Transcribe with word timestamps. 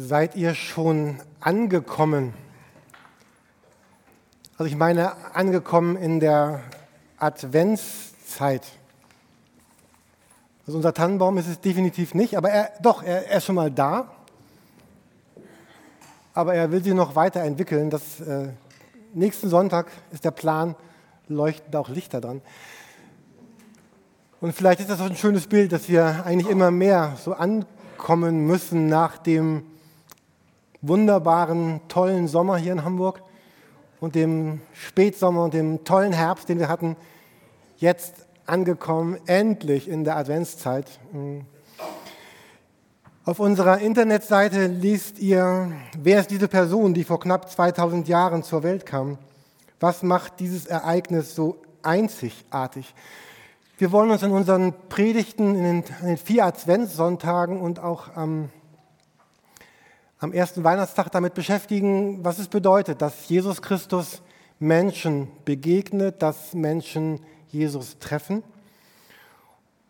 Seid 0.00 0.36
ihr 0.36 0.54
schon 0.54 1.16
angekommen? 1.40 2.32
Also 4.56 4.70
ich 4.70 4.76
meine 4.76 5.34
angekommen 5.34 5.96
in 5.96 6.20
der 6.20 6.60
Adventszeit. 7.18 8.62
Also 10.64 10.76
unser 10.76 10.94
Tannenbaum 10.94 11.36
ist 11.38 11.48
es 11.48 11.60
definitiv 11.60 12.14
nicht, 12.14 12.36
aber 12.36 12.48
er, 12.48 12.70
doch, 12.80 13.02
er, 13.02 13.26
er 13.26 13.38
ist 13.38 13.46
schon 13.46 13.56
mal 13.56 13.72
da. 13.72 14.08
Aber 16.32 16.54
er 16.54 16.70
will 16.70 16.84
sie 16.84 16.94
noch 16.94 17.16
weiterentwickeln. 17.16 17.90
Das, 17.90 18.20
äh, 18.20 18.50
nächsten 19.14 19.48
Sonntag 19.48 19.88
ist 20.12 20.24
der 20.24 20.30
Plan, 20.30 20.76
leuchten 21.26 21.74
auch 21.74 21.88
Lichter 21.88 22.20
dran. 22.20 22.40
Und 24.40 24.52
vielleicht 24.52 24.78
ist 24.78 24.90
das 24.90 25.00
auch 25.00 25.06
ein 25.06 25.16
schönes 25.16 25.48
Bild, 25.48 25.72
dass 25.72 25.88
wir 25.88 26.24
eigentlich 26.24 26.48
immer 26.48 26.70
mehr 26.70 27.16
so 27.24 27.32
ankommen 27.32 28.46
müssen 28.46 28.86
nach 28.86 29.18
dem 29.18 29.64
wunderbaren, 30.82 31.80
tollen 31.88 32.28
Sommer 32.28 32.56
hier 32.56 32.72
in 32.72 32.84
Hamburg 32.84 33.22
und 34.00 34.14
dem 34.14 34.60
Spätsommer 34.72 35.44
und 35.44 35.54
dem 35.54 35.84
tollen 35.84 36.12
Herbst, 36.12 36.48
den 36.48 36.58
wir 36.58 36.68
hatten. 36.68 36.96
Jetzt 37.76 38.26
angekommen, 38.46 39.18
endlich 39.26 39.88
in 39.88 40.04
der 40.04 40.16
Adventszeit. 40.16 40.86
Auf 43.24 43.40
unserer 43.40 43.78
Internetseite 43.78 44.66
liest 44.66 45.18
ihr, 45.18 45.72
wer 45.98 46.20
ist 46.20 46.30
diese 46.30 46.48
Person, 46.48 46.94
die 46.94 47.04
vor 47.04 47.20
knapp 47.20 47.50
2000 47.50 48.08
Jahren 48.08 48.42
zur 48.42 48.62
Welt 48.62 48.86
kam? 48.86 49.18
Was 49.80 50.02
macht 50.02 50.40
dieses 50.40 50.66
Ereignis 50.66 51.34
so 51.34 51.56
einzigartig? 51.82 52.94
Wir 53.76 53.92
wollen 53.92 54.10
uns 54.10 54.22
in 54.22 54.32
unseren 54.32 54.72
Predigten 54.88 55.54
in 55.54 55.62
den, 55.62 55.84
an 56.00 56.06
den 56.06 56.16
vier 56.16 56.46
Adventssonntagen 56.46 57.60
und 57.60 57.78
auch 57.78 58.16
am, 58.16 58.48
am 60.20 60.32
ersten 60.32 60.64
Weihnachtstag 60.64 61.10
damit 61.12 61.34
beschäftigen, 61.34 62.24
was 62.24 62.38
es 62.38 62.48
bedeutet, 62.48 63.00
dass 63.02 63.28
Jesus 63.28 63.62
Christus 63.62 64.20
Menschen 64.58 65.28
begegnet, 65.44 66.22
dass 66.22 66.54
Menschen 66.54 67.20
Jesus 67.48 67.98
treffen. 68.00 68.42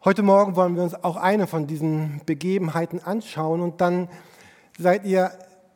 Heute 0.04 0.22
Morgen 0.22 0.54
wollen 0.54 0.76
wir 0.76 0.82
uns 0.82 0.94
auch 1.02 1.16
eine 1.16 1.46
von 1.46 1.66
diesen 1.66 2.20
Begebenheiten 2.26 3.00
anschauen 3.02 3.60
und 3.60 3.80
dann 3.80 4.08
seid 4.78 5.04
ihr 5.06 5.32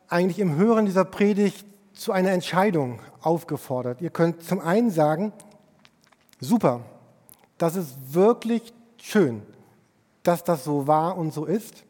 eigentlich 0.07 0.39
im 0.39 0.55
Hören 0.55 0.85
dieser 0.85 1.05
Predigt 1.05 1.65
zu 1.93 2.11
einer 2.11 2.31
Entscheidung 2.31 2.99
aufgefordert. 3.21 4.01
Ihr 4.01 4.11
könnt 4.11 4.43
zum 4.43 4.59
einen 4.59 4.91
sagen, 4.91 5.33
super, 6.39 6.81
das 7.57 7.75
ist 7.75 8.13
wirklich 8.13 8.73
schön, 8.97 9.41
dass 10.21 10.43
das 10.43 10.63
so 10.63 10.85
war 10.85 11.17
und 11.17 11.33
so 11.33 11.45
ist. 11.45 11.83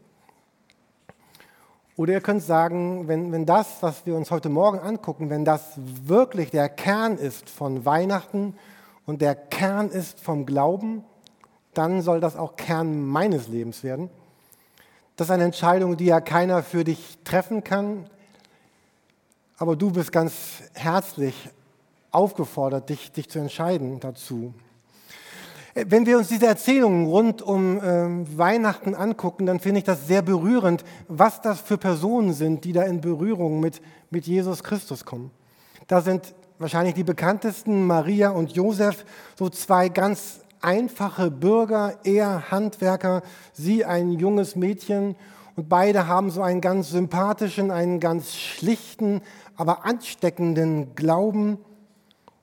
Oder 1.95 2.13
ihr 2.13 2.21
könnt 2.21 2.41
sagen, 2.41 3.07
wenn, 3.07 3.31
wenn 3.31 3.45
das, 3.45 3.77
was 3.81 4.05
wir 4.05 4.15
uns 4.15 4.31
heute 4.31 4.49
Morgen 4.49 4.79
angucken, 4.79 5.29
wenn 5.29 5.45
das 5.45 5.73
wirklich 5.77 6.49
der 6.49 6.67
Kern 6.67 7.17
ist 7.17 7.49
von 7.49 7.85
Weihnachten 7.85 8.55
und 9.05 9.21
der 9.21 9.35
Kern 9.35 9.89
ist 9.89 10.19
vom 10.19 10.47
Glauben, 10.47 11.03
dann 11.75 12.01
soll 12.01 12.19
das 12.19 12.35
auch 12.35 12.55
Kern 12.55 13.05
meines 13.05 13.47
Lebens 13.47 13.83
werden. 13.83 14.09
Das 15.15 15.27
ist 15.27 15.31
eine 15.31 15.43
Entscheidung, 15.43 15.95
die 15.95 16.05
ja 16.05 16.19
keiner 16.19 16.63
für 16.63 16.83
dich 16.83 17.19
treffen 17.23 17.63
kann, 17.63 18.09
aber 19.57 19.75
du 19.75 19.91
bist 19.91 20.11
ganz 20.11 20.63
herzlich 20.73 21.49
aufgefordert, 22.09 22.89
dich, 22.89 23.11
dich 23.11 23.29
zu 23.29 23.37
entscheiden 23.37 23.99
dazu. 23.99 24.53
Wenn 25.75 26.05
wir 26.05 26.19
uns 26.19 26.27
diese 26.27 26.45
Erzählungen 26.45 27.07
rund 27.07 27.41
um 27.41 27.79
äh, 27.79 28.37
Weihnachten 28.37 28.93
angucken, 28.93 29.47
dann 29.47 29.59
finde 29.59 29.79
ich 29.79 29.83
das 29.83 30.05
sehr 30.05 30.21
berührend, 30.21 30.83
was 31.07 31.41
das 31.41 31.61
für 31.61 31.79
Personen 31.79 32.33
sind, 32.33 32.63
die 32.63 32.73
da 32.73 32.83
in 32.83 33.01
Berührung 33.01 33.59
mit, 33.59 33.81
mit 34.11 34.27
Jesus 34.27 34.63
Christus 34.63 35.03
kommen. 35.03 35.31
Da 35.87 36.01
sind 36.01 36.35
wahrscheinlich 36.59 36.93
die 36.93 37.03
bekanntesten, 37.03 37.87
Maria 37.87 38.29
und 38.29 38.51
Josef, 38.51 39.03
so 39.35 39.49
zwei 39.49 39.89
ganz 39.89 40.41
einfache 40.61 41.31
Bürger, 41.31 41.95
er 42.03 42.51
Handwerker, 42.51 43.23
sie 43.51 43.83
ein 43.83 44.11
junges 44.11 44.55
Mädchen 44.55 45.15
und 45.55 45.69
beide 45.69 46.07
haben 46.07 46.29
so 46.29 46.43
einen 46.43 46.61
ganz 46.61 46.91
sympathischen, 46.91 47.71
einen 47.71 47.99
ganz 47.99 48.35
schlichten, 48.35 49.21
aber 49.55 49.85
ansteckenden 49.85 50.93
Glauben 50.93 51.57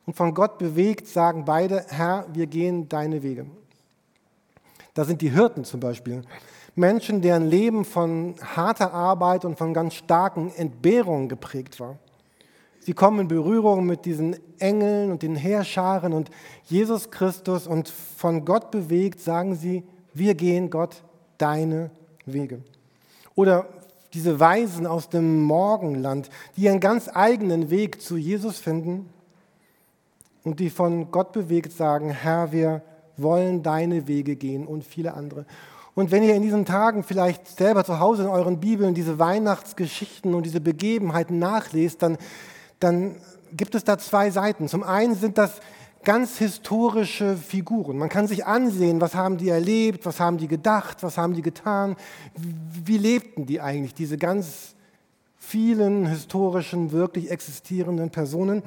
und 0.06 0.16
von 0.16 0.34
Gott 0.34 0.58
bewegt 0.58 1.06
sagen 1.06 1.44
beide, 1.44 1.84
Herr, 1.88 2.26
wir 2.32 2.46
gehen 2.46 2.88
deine 2.88 3.22
Wege. 3.22 3.46
Da 4.94 5.04
sind 5.04 5.20
die 5.22 5.30
Hirten 5.30 5.64
zum 5.64 5.80
Beispiel. 5.80 6.22
Menschen, 6.74 7.20
deren 7.20 7.46
Leben 7.46 7.84
von 7.84 8.34
harter 8.42 8.92
Arbeit 8.92 9.44
und 9.44 9.58
von 9.58 9.74
ganz 9.74 9.94
starken 9.94 10.52
Entbehrungen 10.56 11.28
geprägt 11.28 11.78
war. 11.80 11.98
Sie 12.80 12.94
kommen 12.94 13.20
in 13.20 13.28
Berührung 13.28 13.84
mit 13.84 14.06
diesen 14.06 14.36
Engeln 14.58 15.10
und 15.10 15.22
den 15.22 15.36
Heerscharen 15.36 16.12
und 16.12 16.30
Jesus 16.64 17.10
Christus 17.10 17.66
und 17.66 17.88
von 17.88 18.44
Gott 18.44 18.70
bewegt 18.70 19.20
sagen 19.20 19.54
sie, 19.54 19.84
wir 20.14 20.34
gehen 20.34 20.70
Gott 20.70 21.02
deine 21.38 21.90
Wege. 22.24 22.62
Oder 23.34 23.68
diese 24.14 24.40
Weisen 24.40 24.86
aus 24.86 25.08
dem 25.08 25.42
Morgenland, 25.42 26.30
die 26.56 26.62
ihren 26.62 26.80
ganz 26.80 27.08
eigenen 27.12 27.70
Weg 27.70 28.00
zu 28.00 28.16
Jesus 28.16 28.58
finden 28.58 29.08
und 30.44 30.60
die 30.60 30.70
von 30.70 31.10
Gott 31.10 31.32
bewegt 31.32 31.72
sagen, 31.72 32.10
Herr, 32.10 32.52
wir 32.52 32.82
wollen 33.16 33.62
deine 33.62 34.06
Wege 34.06 34.36
gehen 34.36 34.66
und 34.66 34.84
viele 34.84 35.14
andere. 35.14 35.44
Und 35.94 36.10
wenn 36.10 36.22
ihr 36.22 36.34
in 36.34 36.42
diesen 36.42 36.64
Tagen 36.64 37.02
vielleicht 37.02 37.46
selber 37.46 37.84
zu 37.84 38.00
Hause 38.00 38.22
in 38.22 38.28
euren 38.28 38.60
Bibeln 38.60 38.94
diese 38.94 39.18
Weihnachtsgeschichten 39.18 40.34
und 40.34 40.46
diese 40.46 40.60
Begebenheiten 40.60 41.38
nachlest, 41.38 42.02
dann, 42.02 42.16
dann 42.78 43.16
gibt 43.52 43.74
es 43.74 43.84
da 43.84 43.98
zwei 43.98 44.30
Seiten. 44.30 44.68
Zum 44.68 44.82
einen 44.82 45.14
sind 45.14 45.36
das 45.36 45.60
ganz 46.02 46.38
historische 46.38 47.36
Figuren. 47.36 47.98
Man 47.98 48.08
kann 48.08 48.26
sich 48.26 48.46
ansehen, 48.46 49.00
was 49.00 49.14
haben 49.14 49.36
die 49.36 49.48
erlebt, 49.48 50.06
was 50.06 50.20
haben 50.20 50.38
die 50.38 50.48
gedacht, 50.48 51.02
was 51.02 51.18
haben 51.18 51.34
die 51.34 51.42
getan, 51.42 51.96
wie 52.84 52.96
lebten 52.96 53.46
die 53.46 53.60
eigentlich, 53.60 53.94
diese 53.94 54.16
ganz 54.16 54.74
vielen 55.36 56.06
historischen, 56.06 56.92
wirklich 56.92 57.30
existierenden 57.30 58.10
Personen. 58.10 58.62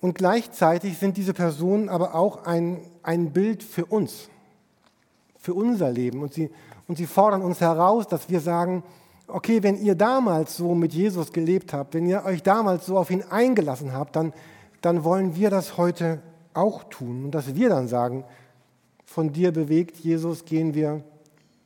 Und 0.00 0.14
gleichzeitig 0.14 0.98
sind 0.98 1.16
diese 1.16 1.34
Personen 1.34 1.88
aber 1.88 2.14
auch 2.14 2.44
ein, 2.44 2.80
ein 3.02 3.32
Bild 3.32 3.62
für 3.62 3.84
uns, 3.84 4.28
für 5.38 5.54
unser 5.54 5.90
Leben. 5.90 6.22
Und 6.22 6.32
sie, 6.32 6.50
und 6.88 6.96
sie 6.96 7.06
fordern 7.06 7.42
uns 7.42 7.60
heraus, 7.60 8.08
dass 8.08 8.30
wir 8.30 8.40
sagen, 8.40 8.82
okay, 9.28 9.62
wenn 9.62 9.76
ihr 9.76 9.94
damals 9.94 10.56
so 10.56 10.74
mit 10.74 10.92
Jesus 10.92 11.32
gelebt 11.32 11.72
habt, 11.72 11.94
wenn 11.94 12.06
ihr 12.06 12.24
euch 12.24 12.42
damals 12.42 12.86
so 12.86 12.98
auf 12.98 13.10
ihn 13.10 13.22
eingelassen 13.22 13.92
habt, 13.92 14.16
dann, 14.16 14.32
dann 14.80 15.04
wollen 15.04 15.36
wir 15.36 15.50
das 15.50 15.76
heute 15.76 16.20
auch 16.54 16.84
tun. 16.84 17.26
Und 17.26 17.30
dass 17.32 17.54
wir 17.54 17.68
dann 17.68 17.86
sagen, 17.86 18.24
von 19.04 19.32
dir 19.32 19.52
bewegt, 19.52 19.98
Jesus, 19.98 20.44
gehen 20.44 20.74
wir 20.74 21.02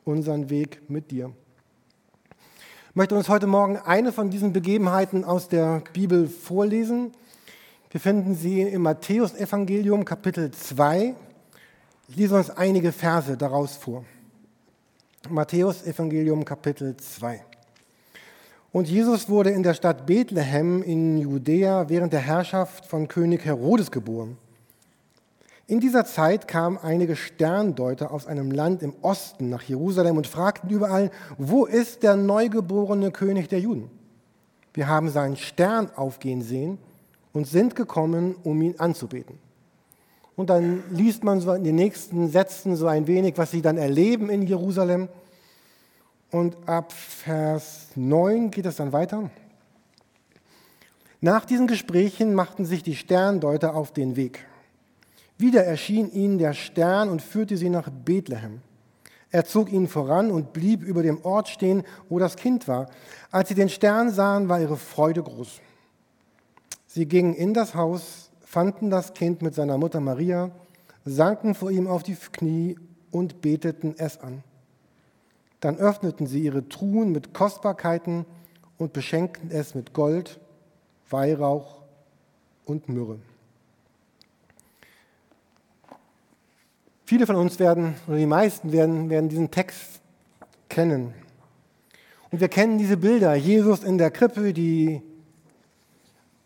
unseren 0.05 0.51
Weg 0.51 0.89
mit 0.89 1.11
dir. 1.11 1.31
Ich 2.91 2.97
möchte 2.97 3.15
uns 3.15 3.29
heute 3.29 3.47
Morgen 3.47 3.77
eine 3.77 4.13
von 4.13 4.31
diesen 4.31 4.53
Begebenheiten 4.53 5.25
aus 5.25 5.49
der 5.49 5.83
Bibel 5.93 6.29
vorlesen. 6.29 7.13
Wir 7.95 8.01
finden 8.01 8.35
sie 8.35 8.61
im 8.61 8.83
Matthäusevangelium 8.83 10.05
Kapitel 10.05 10.51
2. 10.51 11.15
Ich 12.09 12.17
lese 12.17 12.35
uns 12.35 12.51
einige 12.51 12.91
Verse 12.91 13.37
daraus 13.37 13.77
vor. 13.77 14.05
Matthäusevangelium 15.29 16.45
Kapitel 16.45 16.97
2. 16.97 17.41
Und 18.73 18.89
Jesus 18.89 19.29
wurde 19.29 19.51
in 19.51 19.63
der 19.63 19.75
Stadt 19.75 20.07
Bethlehem 20.07 20.83
in 20.83 21.19
Judäa 21.19 21.89
während 21.89 22.13
der 22.13 22.19
Herrschaft 22.19 22.85
von 22.85 23.07
König 23.07 23.45
Herodes 23.45 23.93
geboren. 23.93 24.39
In 25.69 25.79
dieser 25.79 26.05
Zeit 26.05 26.49
kamen 26.49 26.79
einige 26.79 27.15
Sterndeuter 27.15 28.11
aus 28.11 28.27
einem 28.27 28.51
Land 28.51 28.83
im 28.83 28.95
Osten 29.03 29.51
nach 29.51 29.63
Jerusalem 29.63 30.17
und 30.17 30.27
fragten 30.27 30.69
überall, 30.69 31.13
wo 31.39 31.65
ist 31.65 32.03
der 32.03 32.17
neugeborene 32.17 33.13
König 33.13 33.49
der 33.51 33.61
Juden? 33.61 33.89
Wir 34.73 34.89
haben 34.89 35.11
seinen 35.11 35.37
Stern 35.37 35.93
aufgehen 35.95 36.43
sehen 36.43 36.79
und 37.35 37.47
sind 37.47 37.77
gekommen, 37.77 38.37
um 38.45 38.63
ihn 38.63 38.77
anzubeten. 38.79 39.39
Und 40.37 40.51
dann 40.51 40.83
liest 40.91 41.23
man 41.23 41.41
so 41.41 41.53
in 41.53 41.65
den 41.65 41.75
nächsten 41.75 42.31
Sätzen 42.31 42.77
so 42.77 42.87
ein 42.87 43.07
wenig, 43.07 43.37
was 43.37 43.51
sie 43.51 43.61
dann 43.61 43.77
erleben 43.77 44.31
in 44.31 44.43
Jerusalem. 44.43 45.09
Und 46.31 46.57
ab 46.67 46.93
Vers 46.93 47.89
9 47.95 48.51
geht 48.51 48.67
es 48.67 48.77
dann 48.77 48.93
weiter. 48.93 49.31
Nach 51.21 51.45
diesen 51.45 51.67
Gesprächen 51.67 52.35
machten 52.35 52.65
sich 52.65 52.83
die 52.83 52.97
Sterndeuter 52.97 53.75
auf 53.75 53.93
den 53.93 54.17
Weg. 54.17 54.45
Wieder 55.39 55.65
erschien 55.65 56.11
ihnen 56.13 56.39
der 56.39 56.53
Stern 56.53 57.09
und 57.09 57.23
führte 57.23 57.57
sie 57.57 57.71
nach 57.71 57.89
Bethlehem. 57.91 58.61
Er 59.31 59.45
zog 59.45 59.73
ihnen 59.73 59.89
voran 59.89 60.31
und 60.31 60.53
blieb 60.53 60.83
über 60.83 61.03
dem 61.03 61.25
Ort 61.25 61.49
stehen, 61.49 61.83
wo 62.09 62.19
das 62.19 62.37
Kind 62.37 62.69
war. 62.69 62.89
Als 63.33 63.49
sie 63.49 63.55
den 63.57 63.69
Stern 63.69 64.11
sahen, 64.11 64.49
war 64.49 64.61
ihre 64.61 64.77
Freude 64.77 65.23
groß. 65.23 65.61
Sie 66.95 67.07
gingen 67.07 67.35
in 67.35 67.55
das 67.55 67.75
Haus, 67.75 68.31
fanden 68.41 68.89
das 68.89 69.15
Kind 69.15 69.43
mit 69.43 69.53
seiner 69.53 69.79
Mutter 69.79 69.99
Maria, 69.99 70.53
sanken 71.05 71.57
vor 71.57 71.73
ihm 71.73 71.89
auf 71.89 72.05
die 72.05 72.15
Knie 72.15 72.79
und 73.11 73.41
beteten 73.41 73.97
es 73.99 74.21
an. 74.21 74.45
Dann 75.59 75.77
öffneten 75.77 76.29
sie 76.29 76.45
ihre 76.45 76.69
Truhen 76.69 77.11
mit 77.11 77.35
Kostbarkeiten 77.35 78.27
und 78.79 78.93
beschenkten 78.93 79.51
es 79.51 79.75
mit 79.75 79.93
Gold, 79.93 80.39
Weihrauch 81.11 81.83
und 82.65 82.89
Myrrhe. 82.89 83.19
Viele 87.07 87.27
von 87.27 87.35
uns 87.35 87.59
werden, 87.59 87.97
oder 88.07 88.19
die 88.19 88.27
meisten 88.27 88.71
werden, 88.71 89.11
werden 89.11 89.29
diesen 89.29 89.51
Text 89.51 90.01
kennen. 90.69 91.13
Und 92.31 92.41
wir 92.41 92.49
kennen 92.49 92.79
diese 92.79 92.97
Bilder. 92.97 93.35
Jesus 93.35 93.83
in 93.83 93.99
der 93.99 94.13
Krippe, 94.13 94.53
die, 94.53 95.03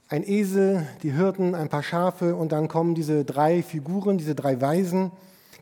ein 0.09 0.27
Esel, 0.27 0.87
die 1.03 1.13
Hirten, 1.13 1.55
ein 1.55 1.69
paar 1.69 1.83
Schafe 1.83 2.35
und 2.35 2.53
dann 2.53 2.69
kommen 2.69 2.95
diese 2.95 3.25
drei 3.25 3.63
Figuren, 3.63 4.17
diese 4.17 4.35
drei 4.35 4.61
Weisen. 4.61 5.13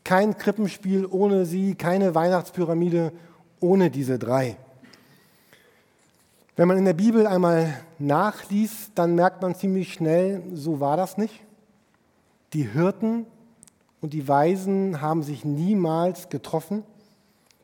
Kein 0.04 0.38
Krippenspiel 0.38 1.04
ohne 1.04 1.46
sie, 1.46 1.74
keine 1.74 2.14
Weihnachtspyramide 2.14 3.12
ohne 3.58 3.90
diese 3.90 4.18
drei. 4.18 4.56
Wenn 6.54 6.68
man 6.68 6.78
in 6.78 6.84
der 6.84 6.92
Bibel 6.92 7.26
einmal 7.26 7.74
nachliest, 7.98 8.92
dann 8.94 9.16
merkt 9.16 9.42
man 9.42 9.56
ziemlich 9.56 9.92
schnell, 9.92 10.42
so 10.54 10.78
war 10.78 10.96
das 10.96 11.18
nicht. 11.18 11.42
Die 12.52 12.68
Hirten 12.68 13.26
und 14.00 14.12
die 14.12 14.28
Weisen 14.28 15.00
haben 15.00 15.24
sich 15.24 15.44
niemals 15.44 16.28
getroffen. 16.28 16.84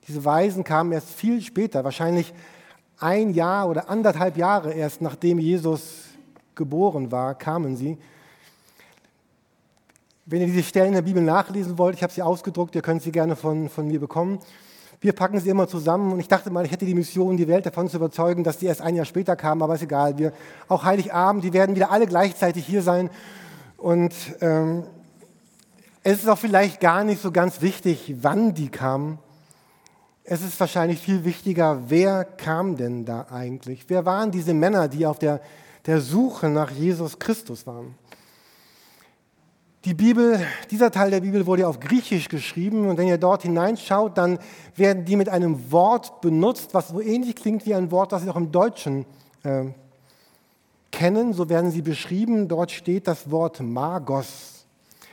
Diese 0.09 0.25
Weisen 0.25 0.65
kamen 0.65 0.91
erst 0.91 1.11
viel 1.11 1.41
später, 1.41 1.85
wahrscheinlich 1.85 2.35
ein 2.99 3.33
Jahr 3.33 3.69
oder 3.69 3.89
anderthalb 3.89 4.37
Jahre 4.37 4.73
erst 4.73 5.01
nachdem 5.01 5.39
Jesus 5.39 6.12
geboren 6.55 7.11
war, 7.11 7.35
kamen 7.35 7.77
sie. 7.77 7.99
Wenn 10.27 10.41
ihr 10.41 10.47
diese 10.47 10.63
Stellen 10.63 10.89
in 10.89 10.95
der 10.95 11.03
Bibel 11.03 11.23
nachlesen 11.23 11.79
wollt, 11.79 11.97
ich 11.97 12.03
habe 12.03 12.13
sie 12.13 12.23
ausgedruckt, 12.23 12.75
ihr 12.75 12.83
könnt 12.83 13.03
sie 13.03 13.13
gerne 13.13 13.37
von, 13.37 13.69
von 13.69 13.87
mir 13.89 13.99
bekommen. 13.99 14.39
Wir 15.01 15.13
packen 15.13 15.41
sie 15.41 15.49
immer 15.49 15.67
zusammen 15.67 16.13
und 16.13 16.21
ich 16.21 16.29
dachte 16.29 16.51
mal, 16.51 16.65
ich 16.65 16.71
hätte 16.71 16.87
die 16.87 16.95
Mission, 16.95 17.37
die 17.37 17.49
Welt 17.49 17.67
davon 17.67 17.89
zu 17.89 17.97
überzeugen, 17.97 18.45
dass 18.45 18.59
die 18.59 18.67
erst 18.67 18.83
ein 18.83 18.95
Jahr 18.95 19.05
später 19.05 19.35
kamen, 19.35 19.61
aber 19.61 19.75
ist 19.75 19.83
egal. 19.83 20.17
Wir, 20.17 20.33
auch 20.69 20.85
Heiligabend, 20.85 21.43
die 21.43 21.53
werden 21.53 21.75
wieder 21.75 21.91
alle 21.91 22.07
gleichzeitig 22.07 22.65
hier 22.65 22.83
sein 22.83 23.11
und 23.79 24.15
ähm, 24.41 24.85
es 26.05 26.19
ist 26.19 26.29
auch 26.29 26.39
vielleicht 26.39 26.81
gar 26.81 27.03
nicht 27.03 27.21
so 27.21 27.33
ganz 27.33 27.61
wichtig, 27.61 28.15
wann 28.21 28.55
die 28.55 28.69
kamen. 28.69 29.19
Es 30.25 30.43
ist 30.43 30.59
wahrscheinlich 30.61 31.01
viel 31.01 31.25
wichtiger, 31.25 31.83
wer 31.89 32.25
kam 32.25 32.77
denn 32.77 33.05
da 33.05 33.27
eigentlich? 33.31 33.87
Wer 33.89 34.05
waren 34.05 34.31
diese 34.31 34.55
Männer, 34.55 34.87
die 34.87 35.05
auf 35.05 35.19
der, 35.19 35.41
der 35.87 36.01
Suche 36.01 36.49
nach 36.49 36.71
Jesus 36.71 37.19
Christus 37.19 37.67
waren? 37.67 37.95
Die 39.85 39.95
Bibel, 39.95 40.39
dieser 40.71 40.93
Teil 40.93 41.11
der 41.11 41.23
Bibel 41.23 41.45
wurde 41.45 41.67
auf 41.67 41.81
Griechisch 41.81 42.29
geschrieben 42.29 42.89
und 42.89 42.99
wenn 42.99 43.09
ihr 43.09 43.19
dort 43.19 43.43
hineinschaut, 43.43 44.17
dann 44.17 44.39
werden 44.77 45.05
die 45.05 45.17
mit 45.17 45.29
einem 45.29 45.73
Wort 45.73 46.21
benutzt, 46.21 46.73
was 46.73 46.89
so 46.89 47.01
ähnlich 47.01 47.35
klingt 47.35 47.67
wie 47.67 47.75
ein 47.75 47.91
Wort, 47.91 48.13
das 48.13 48.25
wir 48.25 48.31
auch 48.31 48.37
im 48.37 48.53
Deutschen 48.53 49.05
äh, 49.43 49.65
kennen. 50.93 51.33
So 51.33 51.49
werden 51.49 51.73
sie 51.73 51.83
beschrieben. 51.83 52.47
Dort 52.47 52.71
steht 52.71 53.09
das 53.09 53.29
Wort 53.33 53.61
Magos. 53.61 54.67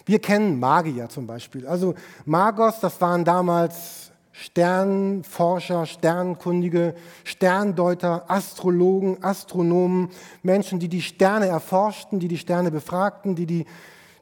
Wir 0.05 0.19
kennen 0.19 0.59
Magier 0.59 1.09
zum 1.09 1.25
Beispiel. 1.25 1.65
Also 1.65 1.95
Magos, 2.25 2.79
das 2.79 3.01
waren 3.01 3.25
damals 3.25 4.08
Sternforscher, 4.41 5.85
Sternkundige, 5.85 6.95
Sterndeuter, 7.25 8.23
Astrologen, 8.29 9.21
Astronomen, 9.21 10.09
Menschen, 10.43 10.79
die 10.79 10.87
die 10.87 11.01
Sterne 11.01 11.47
erforschten, 11.47 12.19
die 12.19 12.29
die 12.29 12.37
Sterne 12.37 12.71
befragten, 12.71 13.35
die 13.35 13.45
die, 13.45 13.65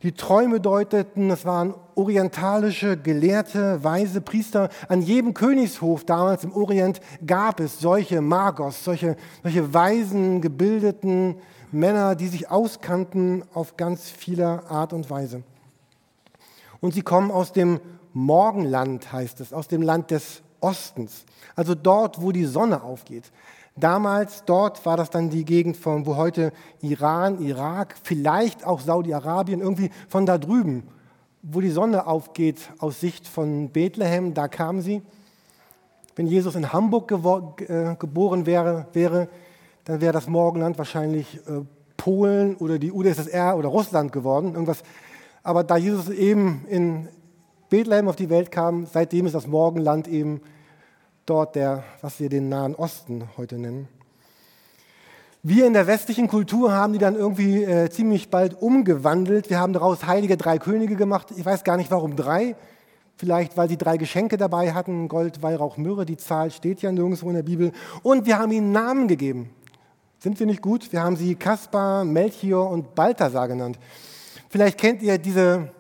die 0.01 0.13
Träume 0.13 0.59
deuteten. 0.59 1.29
Das 1.29 1.45
waren 1.45 1.75
orientalische, 1.93 2.97
gelehrte, 2.97 3.83
weise 3.83 4.19
Priester. 4.19 4.69
An 4.87 5.03
jedem 5.03 5.35
Königshof 5.35 6.03
damals 6.03 6.43
im 6.43 6.51
Orient 6.51 6.99
gab 7.25 7.59
es 7.59 7.79
solche 7.79 8.19
Magos, 8.19 8.83
solche, 8.83 9.17
solche 9.43 9.71
weisen, 9.71 10.41
gebildeten 10.41 11.35
Männer, 11.71 12.15
die 12.15 12.27
sich 12.27 12.49
auskannten 12.49 13.43
auf 13.53 13.77
ganz 13.77 14.09
vieler 14.09 14.63
Art 14.71 14.93
und 14.93 15.11
Weise. 15.11 15.43
Und 16.79 16.95
sie 16.95 17.03
kommen 17.03 17.29
aus 17.29 17.51
dem 17.51 17.79
Morgenland, 18.17 19.11
heißt 19.13 19.41
es, 19.41 19.53
aus 19.53 19.67
dem 19.67 19.83
Land 19.83 20.09
des 20.11 20.41
Ostens. 20.59 21.23
Also 21.55 21.75
dort, 21.75 22.21
wo 22.21 22.31
die 22.31 22.45
Sonne 22.45 22.81
aufgeht. 22.83 23.31
Damals, 23.75 24.43
dort 24.45 24.83
war 24.87 24.97
das 24.97 25.11
dann 25.11 25.29
die 25.29 25.45
Gegend 25.45 25.77
von, 25.77 26.07
wo 26.07 26.15
heute 26.15 26.51
Iran, 26.81 27.39
Irak, 27.39 27.95
vielleicht 28.01 28.65
auch 28.65 28.79
Saudi-Arabien, 28.79 29.61
irgendwie 29.61 29.91
von 30.09 30.25
da 30.25 30.39
drüben, 30.39 30.83
wo 31.43 31.61
die 31.61 31.69
Sonne 31.69 32.07
aufgeht 32.07 32.71
aus 32.79 32.99
Sicht 32.99 33.27
von 33.27 33.69
Bethlehem, 33.69 34.33
da 34.33 34.47
kamen 34.47 34.81
sie. 34.81 35.03
Wenn 36.15 36.25
Jesus 36.25 36.55
in 36.55 36.73
Hamburg 36.73 37.11
äh, 37.11 37.95
geboren 37.99 38.47
wäre, 38.47 38.87
wäre, 38.93 39.29
dann 39.85 40.01
wäre 40.01 40.13
das 40.13 40.27
Morgenland 40.27 40.79
wahrscheinlich 40.79 41.35
äh, 41.47 41.61
Polen 41.97 42.55
oder 42.55 42.79
die 42.79 42.91
UdSSR 42.91 43.55
oder 43.55 43.69
Russland 43.69 44.11
geworden. 44.11 44.53
Irgendwas 44.53 44.81
aber 45.47 45.63
da 45.63 45.77
Jesus 45.77 46.09
eben 46.09 46.65
in 46.67 47.07
Bethlehem 47.69 48.07
auf 48.07 48.15
die 48.15 48.29
Welt 48.29 48.51
kam, 48.51 48.85
seitdem 48.85 49.25
ist 49.25 49.35
das 49.35 49.47
Morgenland 49.47 50.07
eben 50.07 50.41
dort 51.25 51.55
der, 51.55 51.83
was 52.01 52.19
wir 52.19 52.29
den 52.29 52.49
Nahen 52.49 52.75
Osten 52.75 53.29
heute 53.37 53.57
nennen. 53.57 53.87
Wir 55.43 55.67
in 55.67 55.73
der 55.73 55.87
westlichen 55.87 56.27
Kultur 56.27 56.71
haben 56.71 56.93
die 56.93 56.99
dann 56.99 57.15
irgendwie 57.15 57.63
äh, 57.63 57.89
ziemlich 57.89 58.29
bald 58.29 58.61
umgewandelt. 58.61 59.49
Wir 59.49 59.59
haben 59.59 59.71
daraus 59.71 60.05
heilige 60.05 60.35
drei 60.35 60.57
Könige 60.57 60.95
gemacht. 60.95 61.27
Ich 61.35 61.45
weiß 61.45 61.63
gar 61.63 61.77
nicht, 61.77 61.91
warum 61.91 62.15
drei. 62.15 62.55
Vielleicht, 63.15 63.55
weil 63.55 63.69
sie 63.69 63.77
drei 63.77 63.97
Geschenke 63.97 64.37
dabei 64.37 64.73
hatten, 64.73 65.07
Gold, 65.07 65.41
Weihrauch, 65.41 65.77
Myrrhe. 65.77 66.05
Die 66.05 66.17
Zahl 66.17 66.51
steht 66.51 66.81
ja 66.81 66.91
nirgendwo 66.91 67.29
in 67.29 67.35
der 67.35 67.43
Bibel. 67.43 67.71
Und 68.03 68.25
wir 68.25 68.39
haben 68.39 68.51
ihnen 68.51 68.71
Namen 68.71 69.07
gegeben. 69.07 69.49
Sind 70.19 70.39
wir 70.39 70.47
nicht 70.47 70.61
gut? 70.61 70.91
Wir 70.91 71.01
haben 71.01 71.15
sie 71.15 71.35
Kaspar, 71.35 72.03
Melchior 72.03 72.69
und 72.69 72.95
Balthasar 72.95 73.47
genannt. 73.47 73.79
Vielleicht 74.49 74.77
kennt 74.77 75.01
ihr 75.01 75.17
diese, 75.17 75.71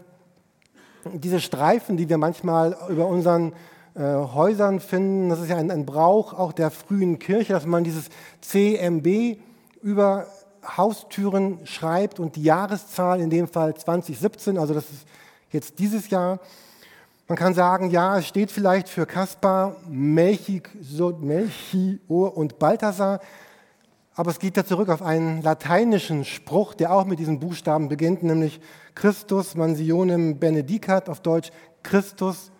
diese 1.13 1.39
Streifen, 1.39 1.97
die 1.97 2.09
wir 2.09 2.17
manchmal 2.17 2.75
über 2.89 3.07
unseren 3.07 3.53
äh, 3.95 4.01
Häusern 4.01 4.79
finden. 4.79 5.29
Das 5.29 5.39
ist 5.39 5.49
ja 5.49 5.57
ein, 5.57 5.71
ein, 5.71 5.85
Brauch 5.85 6.33
auch 6.33 6.53
der 6.53 6.71
frühen 6.71 7.19
Kirche, 7.19 7.53
dass 7.53 7.65
man 7.65 7.83
dieses 7.83 8.09
CMB 8.41 9.37
über 9.81 10.27
Haustüren 10.75 11.65
schreibt 11.65 12.19
und 12.19 12.35
die 12.35 12.43
Jahreszahl, 12.43 13.21
in 13.21 13.29
dem 13.29 13.47
Fall 13.47 13.75
2017, 13.75 14.57
also 14.57 14.73
das 14.73 14.85
ist 14.85 15.07
jetzt 15.51 15.79
dieses 15.79 16.09
Jahr. 16.09 16.39
Man 17.27 17.37
kann 17.37 17.53
sagen, 17.53 17.89
ja, 17.89 18.17
es 18.17 18.27
steht 18.27 18.51
vielleicht 18.51 18.89
für 18.89 19.05
Kaspar, 19.05 19.75
Melchior 19.89 20.77
und 22.37 22.59
Balthasar. 22.59 23.19
Aber 24.17 24.31
es 24.31 24.39
geht 24.39 24.57
ja 24.57 24.65
zurück 24.65 24.89
auf 24.89 25.03
einen 25.03 25.43
lateinischen 25.43 26.25
Spruch, 26.25 26.73
der 26.73 26.91
auch 26.91 27.05
mit 27.05 27.19
diesen 27.19 27.39
Buchstaben 27.39 27.87
beginnt, 27.87 28.23
nämlich 28.23 28.59
Christus 28.95 29.53
mansionem 29.53 30.39
benedicat, 30.39 31.07
auf 31.07 31.19
Deutsch 31.19 31.51
Christus 31.83 32.51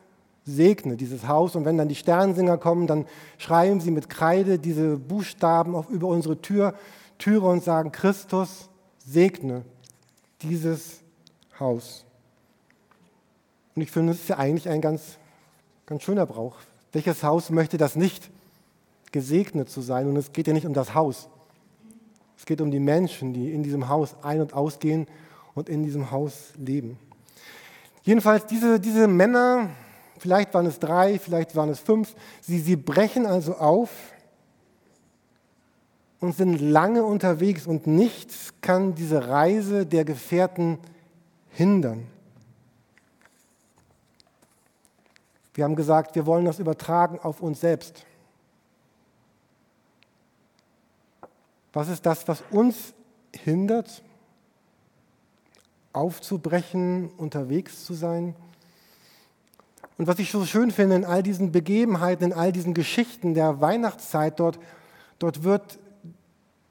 segne 0.46 0.98
dieses 0.98 1.28
Haus. 1.28 1.56
Und 1.56 1.66
wenn 1.66 1.76
dann 1.76 1.88
die 1.88 1.96
Sternsinger 1.96 2.60
kommen, 2.60 2.86
dann 2.86 3.08
schreiben 3.40 3.82
sie 3.82 3.90
mit 3.90 4.08
Kreide 4.08 4.60
diese 4.60 4.98
Buchstaben 4.98 5.74
auf, 5.74 5.90
über 5.90 6.08
unsere 6.10 6.40
Tür, 6.40 6.76
Türe 7.18 7.48
und 7.48 7.64
sagen, 7.64 7.92
Christus 7.92 8.70
segne 9.04 9.64
dieses 10.44 11.00
Haus. 11.60 12.06
Und 13.76 13.82
ich 13.82 13.90
finde, 13.90 14.14
das 14.14 14.22
ist 14.22 14.30
ja 14.30 14.38
eigentlich 14.38 14.70
ein 14.70 14.82
ganz, 14.82 15.18
ganz 15.88 16.04
schöner 16.04 16.28
Brauch. 16.28 16.58
Welches 16.92 17.24
Haus 17.24 17.50
möchte 17.50 17.80
das 17.80 17.96
nicht, 17.96 18.30
gesegnet 19.12 19.72
zu 19.72 19.82
sein? 19.82 20.08
Und 20.08 20.18
es 20.18 20.34
geht 20.34 20.46
ja 20.46 20.54
nicht 20.54 20.68
um 20.68 20.76
das 20.76 20.94
Haus. 20.94 21.30
Es 22.48 22.50
geht 22.50 22.62
um 22.62 22.72
die 22.72 22.80
Menschen, 22.80 23.34
die 23.34 23.52
in 23.52 23.62
diesem 23.62 23.90
Haus 23.90 24.16
ein- 24.22 24.40
und 24.40 24.54
ausgehen 24.54 25.08
und 25.54 25.68
in 25.68 25.84
diesem 25.84 26.12
Haus 26.12 26.54
leben. 26.56 26.98
Jedenfalls 28.04 28.46
diese, 28.46 28.80
diese 28.80 29.06
Männer, 29.06 29.72
vielleicht 30.18 30.54
waren 30.54 30.66
es 30.66 30.80
drei, 30.80 31.20
vielleicht 31.20 31.58
waren 31.58 31.68
es 31.68 31.82
fünf, 31.82 32.16
sie, 32.40 32.60
sie 32.60 32.78
brechen 32.78 33.26
also 33.26 33.56
auf 33.58 33.90
und 36.22 36.38
sind 36.38 36.62
lange 36.62 37.04
unterwegs 37.04 37.68
und 37.68 37.86
nichts 37.86 38.54
kann 38.62 38.96
diese 38.96 39.28
Reise 39.28 39.86
der 39.86 40.06
Gefährten 40.06 40.78
hindern. 41.50 42.08
Wir 45.54 45.66
haben 45.66 45.76
gesagt, 45.76 46.16
wir 46.16 46.26
wollen 46.26 46.46
das 46.46 46.60
übertragen 46.60 47.20
auf 47.20 47.42
uns 47.42 47.60
selbst. 47.60 48.06
Was 51.74 51.90
ist 51.90 52.06
das, 52.06 52.28
was 52.28 52.44
uns 52.52 52.94
hindert, 53.36 54.04
aufzubrechen, 55.94 57.10
unterwegs 57.18 57.86
zu 57.86 57.94
sein? 57.94 58.36
Und 59.98 60.08
was 60.08 60.20
ich 60.20 60.32
so 60.32 60.46
schön 60.46 60.72
finde 60.72 60.96
in 60.96 61.06
all 61.06 61.24
diesen 61.24 61.52
Begebenheiten, 61.52 62.26
in 62.26 62.34
all 62.34 62.52
diesen 62.52 62.74
Geschichten 62.74 63.34
der 63.34 63.62
Weihnachtszeit, 63.62 64.40
dort, 64.40 64.60
dort 65.18 65.44
wird 65.44 65.80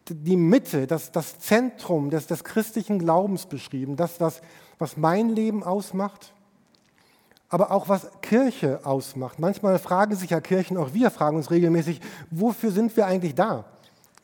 die 0.08 0.36
Mitte, 0.36 0.86
das, 0.86 1.10
das 1.10 1.38
Zentrum 1.40 2.10
des, 2.10 2.28
des 2.28 2.44
christlichen 2.44 3.00
Glaubens 3.00 3.46
beschrieben, 3.46 3.96
das, 3.96 4.20
was, 4.20 4.40
was 4.78 4.96
mein 4.96 5.30
Leben 5.30 5.64
ausmacht, 5.64 6.32
aber 7.48 7.72
auch 7.72 7.88
was 7.88 8.08
Kirche 8.22 8.80
ausmacht. 8.84 9.40
Manchmal 9.40 9.78
fragen 9.80 10.14
sich 10.14 10.30
ja 10.30 10.40
Kirchen, 10.40 10.76
auch 10.76 10.94
wir 10.94 11.10
fragen 11.10 11.36
uns 11.36 11.50
regelmäßig, 11.50 12.00
wofür 12.30 12.70
sind 12.70 12.96
wir 12.96 13.06
eigentlich 13.06 13.34
da? 13.34 13.64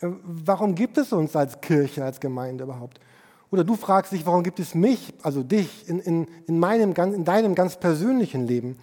Äh, 0.02 0.08
warum 0.22 0.74
gibt 0.74 0.98
es 0.98 1.12
uns 1.12 1.34
als 1.34 1.60
Kirche, 1.60 2.04
als 2.04 2.20
Gemeinde 2.20 2.64
überhaupt? 2.64 3.00
Oder 3.50 3.64
du 3.64 3.76
fragst 3.76 4.12
dich, 4.12 4.24
warum 4.26 4.42
gibt 4.42 4.60
es 4.60 4.74
mich, 4.74 5.12
also 5.22 5.42
dich, 5.42 5.88
in, 5.88 6.00
in, 6.00 6.26
in, 6.46 6.58
meinem, 6.58 6.92
in 6.92 7.24
deinem 7.24 7.54
ganz 7.54 7.78
persönlichen 7.78 8.46
Leben? 8.46 8.78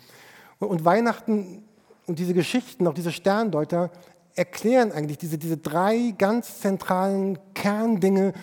Und 0.60 0.86
Weihnachten 0.86 1.64
und 2.06 2.20
diese 2.20 2.34
Geschichten, 2.34 2.88
auch 2.88 2.94
diese 2.94 3.12
Sterndeuter, 3.12 3.92
erklären 4.36 4.92
eigentlich 4.92 5.18
diese, 5.18 5.38
diese 5.38 5.58
drei 5.58 6.14
ganz 6.18 6.60
zentralen 6.60 7.40
Kerndinge, 7.54 8.34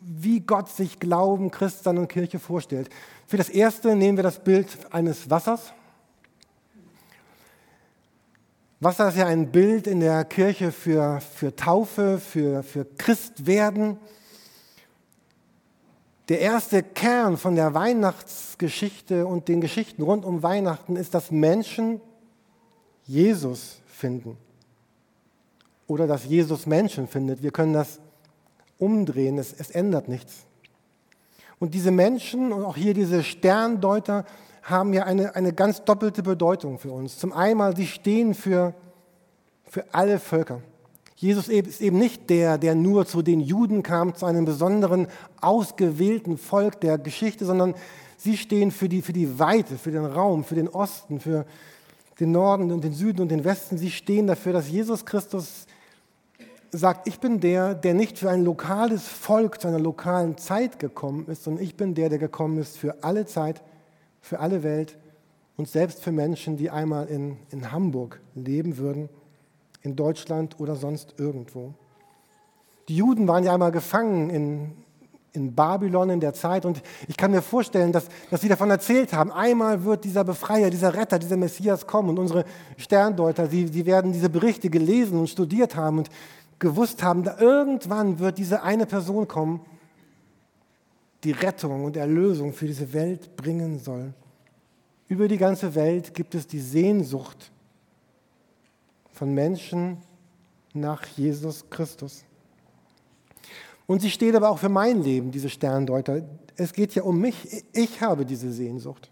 wie 0.00 0.40
Gott 0.40 0.68
sich 0.68 0.98
Glauben, 0.98 1.50
Christsein 1.50 1.98
und 1.98 2.08
Kirche 2.08 2.38
vorstellt. 2.38 2.90
Für 3.26 3.36
das 3.36 3.48
Erste 3.48 3.96
nehmen 3.96 4.18
wir 4.18 4.22
das 4.24 4.40
Bild 4.40 4.66
eines 4.90 5.30
Wassers. 5.30 5.72
Wasser 8.82 9.10
ist 9.10 9.16
ja 9.16 9.26
ein 9.26 9.52
Bild 9.52 9.86
in 9.86 10.00
der 10.00 10.24
Kirche 10.24 10.72
für, 10.72 11.20
für 11.20 11.54
Taufe, 11.54 12.18
für, 12.18 12.64
für 12.64 12.84
Christwerden. 12.84 13.96
Der 16.28 16.40
erste 16.40 16.82
Kern 16.82 17.36
von 17.36 17.54
der 17.54 17.74
Weihnachtsgeschichte 17.74 19.24
und 19.24 19.46
den 19.46 19.60
Geschichten 19.60 20.02
rund 20.02 20.24
um 20.24 20.42
Weihnachten 20.42 20.96
ist, 20.96 21.14
dass 21.14 21.30
Menschen 21.30 22.00
Jesus 23.04 23.80
finden 23.86 24.36
oder 25.86 26.08
dass 26.08 26.24
Jesus 26.24 26.66
Menschen 26.66 27.06
findet. 27.06 27.40
Wir 27.40 27.52
können 27.52 27.74
das 27.74 28.00
umdrehen, 28.78 29.38
es, 29.38 29.52
es 29.52 29.70
ändert 29.70 30.08
nichts. 30.08 30.44
Und 31.60 31.74
diese 31.74 31.92
Menschen 31.92 32.50
und 32.50 32.64
auch 32.64 32.76
hier 32.76 32.94
diese 32.94 33.22
Sterndeuter 33.22 34.24
haben 34.62 34.92
ja 34.92 35.04
eine, 35.04 35.34
eine 35.34 35.52
ganz 35.52 35.84
doppelte 35.84 36.22
Bedeutung 36.22 36.78
für 36.78 36.92
uns. 36.92 37.18
Zum 37.18 37.32
einen, 37.32 37.74
sie 37.74 37.86
stehen 37.86 38.34
für, 38.34 38.74
für 39.64 39.84
alle 39.92 40.18
Völker. 40.18 40.60
Jesus 41.16 41.48
ist 41.48 41.80
eben 41.80 41.98
nicht 41.98 42.30
der, 42.30 42.58
der 42.58 42.74
nur 42.74 43.06
zu 43.06 43.22
den 43.22 43.40
Juden 43.40 43.82
kam, 43.82 44.14
zu 44.14 44.26
einem 44.26 44.44
besonderen, 44.44 45.06
ausgewählten 45.40 46.36
Volk 46.36 46.80
der 46.80 46.98
Geschichte, 46.98 47.44
sondern 47.44 47.74
sie 48.16 48.36
stehen 48.36 48.70
für 48.70 48.88
die, 48.88 49.02
für 49.02 49.12
die 49.12 49.38
Weite, 49.38 49.78
für 49.78 49.92
den 49.92 50.04
Raum, 50.04 50.42
für 50.42 50.56
den 50.56 50.68
Osten, 50.68 51.20
für 51.20 51.44
den 52.18 52.32
Norden 52.32 52.72
und 52.72 52.82
den 52.82 52.92
Süden 52.92 53.20
und 53.20 53.28
den 53.28 53.44
Westen. 53.44 53.78
Sie 53.78 53.90
stehen 53.90 54.26
dafür, 54.26 54.52
dass 54.52 54.68
Jesus 54.68 55.04
Christus 55.04 55.66
sagt, 56.72 57.06
ich 57.06 57.20
bin 57.20 57.38
der, 57.38 57.74
der 57.74 57.94
nicht 57.94 58.18
für 58.18 58.30
ein 58.30 58.44
lokales 58.44 59.06
Volk 59.06 59.60
zu 59.60 59.68
einer 59.68 59.78
lokalen 59.78 60.38
Zeit 60.38 60.78
gekommen 60.78 61.26
ist, 61.28 61.44
sondern 61.44 61.62
ich 61.62 61.76
bin 61.76 61.94
der, 61.94 62.08
der 62.08 62.18
gekommen 62.18 62.58
ist 62.58 62.78
für 62.78 63.04
alle 63.04 63.26
Zeit, 63.26 63.62
für 64.22 64.40
alle 64.40 64.62
Welt 64.62 64.96
und 65.58 65.68
selbst 65.68 66.02
für 66.02 66.12
Menschen, 66.12 66.56
die 66.56 66.70
einmal 66.70 67.06
in, 67.08 67.36
in 67.50 67.70
Hamburg 67.70 68.20
leben 68.34 68.78
würden, 68.78 69.10
in 69.82 69.96
Deutschland 69.96 70.58
oder 70.58 70.76
sonst 70.76 71.14
irgendwo. 71.18 71.74
Die 72.88 72.96
Juden 72.96 73.28
waren 73.28 73.44
ja 73.44 73.52
einmal 73.52 73.72
gefangen 73.72 74.30
in, 74.30 74.72
in 75.32 75.54
Babylon 75.54 76.10
in 76.10 76.20
der 76.20 76.34
Zeit 76.34 76.64
und 76.64 76.82
ich 77.08 77.16
kann 77.16 77.32
mir 77.32 77.42
vorstellen, 77.42 77.92
dass, 77.92 78.06
dass 78.30 78.40
sie 78.40 78.48
davon 78.48 78.70
erzählt 78.70 79.12
haben, 79.12 79.32
einmal 79.32 79.84
wird 79.84 80.04
dieser 80.04 80.24
Befreier, 80.24 80.70
dieser 80.70 80.94
Retter, 80.94 81.18
dieser 81.18 81.36
Messias 81.36 81.86
kommen 81.86 82.10
und 82.10 82.18
unsere 82.18 82.44
Sterndeuter, 82.76 83.48
sie, 83.48 83.66
sie 83.66 83.86
werden 83.86 84.12
diese 84.12 84.30
Berichte 84.30 84.70
gelesen 84.70 85.18
und 85.18 85.28
studiert 85.28 85.74
haben 85.76 85.98
und 85.98 86.10
gewusst 86.58 87.02
haben, 87.02 87.24
da 87.24 87.38
irgendwann 87.38 88.20
wird 88.20 88.38
diese 88.38 88.62
eine 88.62 88.86
Person 88.86 89.26
kommen, 89.26 89.60
die 91.24 91.32
Rettung 91.32 91.84
und 91.84 91.96
Erlösung 91.96 92.52
für 92.52 92.66
diese 92.66 92.92
Welt 92.92 93.36
bringen 93.36 93.78
soll. 93.78 94.12
Über 95.08 95.28
die 95.28 95.36
ganze 95.36 95.74
Welt 95.74 96.14
gibt 96.14 96.34
es 96.34 96.46
die 96.46 96.60
Sehnsucht 96.60 97.52
von 99.12 99.32
Menschen 99.32 99.98
nach 100.72 101.04
Jesus 101.06 101.68
Christus. 101.70 102.24
Und 103.86 104.00
sie 104.00 104.10
steht 104.10 104.34
aber 104.34 104.50
auch 104.50 104.58
für 104.58 104.68
mein 104.68 105.02
Leben, 105.02 105.30
diese 105.30 105.50
Sterndeuter. 105.50 106.22
Es 106.56 106.72
geht 106.72 106.94
ja 106.94 107.02
um 107.02 107.20
mich. 107.20 107.64
Ich 107.72 108.00
habe 108.00 108.24
diese 108.24 108.52
Sehnsucht. 108.52 109.10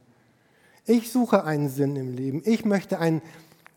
Ich 0.86 1.12
suche 1.12 1.44
einen 1.44 1.68
Sinn 1.68 1.96
im 1.96 2.14
Leben. 2.14 2.42
Ich 2.44 2.64
möchte 2.64 2.98
ein, 2.98 3.20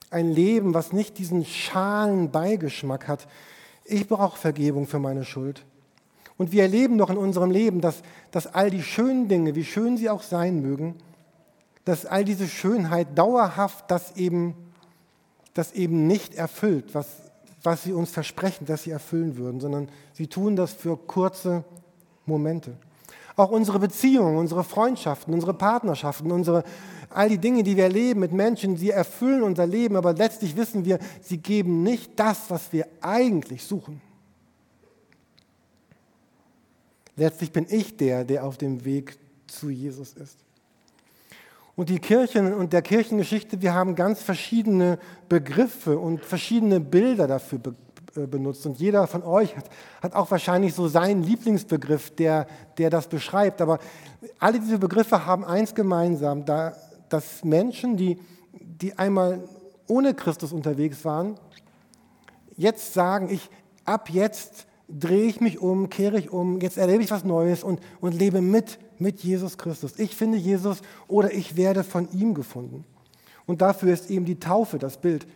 ein 0.10 0.32
Leben, 0.32 0.74
was 0.74 0.94
nicht 0.94 1.18
diesen 1.18 1.46
schalen 1.46 2.32
Beigeschmack 2.32 3.08
hat, 3.08 3.28
ich 3.86 4.08
brauche 4.08 4.38
Vergebung 4.38 4.88
für 4.88 5.00
meine 5.00 5.26
Schuld. 5.26 5.66
Und 6.38 6.52
wir 6.52 6.64
erleben 6.64 6.98
doch 6.98 7.10
in 7.10 7.18
unserem 7.18 7.52
Leben, 7.52 7.82
dass, 7.82 8.02
dass 8.32 8.48
all 8.48 8.70
die 8.70 8.82
schönen 8.82 9.28
Dinge, 9.28 9.56
wie 9.56 9.64
schön 9.64 9.98
sie 9.98 10.10
auch 10.10 10.24
sein 10.24 10.62
mögen, 10.62 10.96
dass 11.86 12.06
all 12.06 12.24
diese 12.24 12.48
Schönheit 12.48 13.18
dauerhaft 13.18 13.90
das 13.92 14.16
eben, 14.16 14.56
das 15.54 15.74
eben 15.74 16.08
nicht 16.08 16.34
erfüllt, 16.36 16.94
was, 16.96 17.08
was 17.62 17.84
sie 17.84 17.94
uns 17.94 18.12
versprechen, 18.12 18.66
dass 18.66 18.84
sie 18.84 18.92
erfüllen 18.92 19.38
würden, 19.38 19.60
sondern 19.60 19.90
sie 20.14 20.28
tun 20.28 20.56
das 20.56 20.74
für 20.74 20.98
kurze 20.98 21.64
Momente. 22.26 22.76
Auch 23.36 23.50
unsere 23.50 23.80
Beziehungen, 23.80 24.38
unsere 24.38 24.64
Freundschaften, 24.64 25.34
unsere 25.34 25.54
Partnerschaften, 25.54 26.32
unsere, 26.32 26.64
all 27.10 27.30
die 27.30 27.40
Dinge, 27.40 27.64
die 27.64 27.76
wir 27.76 27.86
erleben 27.86 28.20
mit 28.20 28.32
Menschen, 28.32 28.78
sie 28.78 28.92
erfüllen 28.92 29.44
unser 29.44 29.66
Leben, 29.66 29.96
aber 29.96 30.14
letztlich 30.14 30.56
wissen 30.56 30.86
wir, 30.86 31.00
sie 31.22 31.38
geben 31.38 31.84
nicht 31.84 32.20
das, 32.20 32.50
was 32.50 32.72
wir 32.72 32.88
eigentlich 33.02 33.64
suchen. 33.64 34.02
Letztlich 37.16 37.52
bin 37.52 37.68
ich 37.70 37.98
der, 37.98 38.24
der 38.24 38.46
auf 38.46 38.58
dem 38.58 38.86
Weg 38.86 39.18
zu 39.48 39.70
Jesus 39.70 40.14
ist. 40.14 40.40
Und 41.76 41.90
die 41.90 42.00
Kirchen 42.00 42.54
und 42.54 42.72
der 42.72 42.82
Kirchengeschichte, 42.82 43.62
wir 43.62 43.74
haben 43.74 43.96
ganz 43.96 44.22
verschiedene 44.22 45.00
Begriffe 45.28 45.98
und 45.98 46.24
verschiedene 46.24 46.80
Bilder 46.80 47.28
dafür 47.28 47.60
äh, 48.16 48.28
benutzt. 48.28 48.66
Und 48.68 48.80
jeder 48.80 49.08
von 49.08 49.24
euch 49.24 49.56
hat, 49.58 49.70
hat, 50.02 50.14
auch 50.14 50.30
wahrscheinlich 50.30 50.76
so 50.76 50.88
seinen 50.88 51.24
Lieblingsbegriff, 51.24 52.12
der, 52.12 52.46
der 52.78 52.92
das 52.92 53.08
beschreibt. 53.08 53.60
Aber 53.60 53.80
alle 54.38 54.60
diese 54.60 54.78
Begriffe 54.78 55.26
haben 55.26 55.44
eins 55.44 55.74
gemeinsam, 55.74 56.46
da, 56.46 56.76
dass 57.10 57.44
Menschen, 57.44 57.98
die, 57.98 58.20
die 58.52 58.98
einmal 59.00 59.44
ohne 59.88 60.14
Christus 60.14 60.54
unterwegs 60.54 61.04
waren, 61.06 61.40
jetzt 62.56 62.94
sagen, 62.94 63.30
ich, 63.32 63.50
ab 63.84 64.12
jetzt 64.12 64.68
drehe 64.88 65.26
ich 65.26 65.42
mich 65.42 65.60
um, 65.60 65.90
kehre 65.90 66.18
ich 66.18 66.32
um, 66.32 66.60
jetzt 66.60 66.78
erlebe 66.78 67.04
ich 67.04 67.12
was 67.12 67.24
Neues 67.24 67.64
und, 67.64 67.80
und 68.02 68.14
lebe 68.14 68.42
mit, 68.42 68.80
mit 69.00 69.22
Jesus 69.22 69.58
Christus. 69.58 69.98
Ich 69.98 70.16
finde 70.16 70.38
Jesus 70.38 70.82
oder 71.08 71.34
ich 71.34 71.56
werde 71.56 71.84
von 71.84 72.10
ihm 72.12 72.34
gefunden. 72.34 72.86
Und 73.46 73.62
dafür 73.62 73.94
ist 73.94 74.10
eben 74.10 74.26
die 74.26 74.40
Taufe 74.40 74.80
das 74.80 74.98
Bild. 74.98 75.28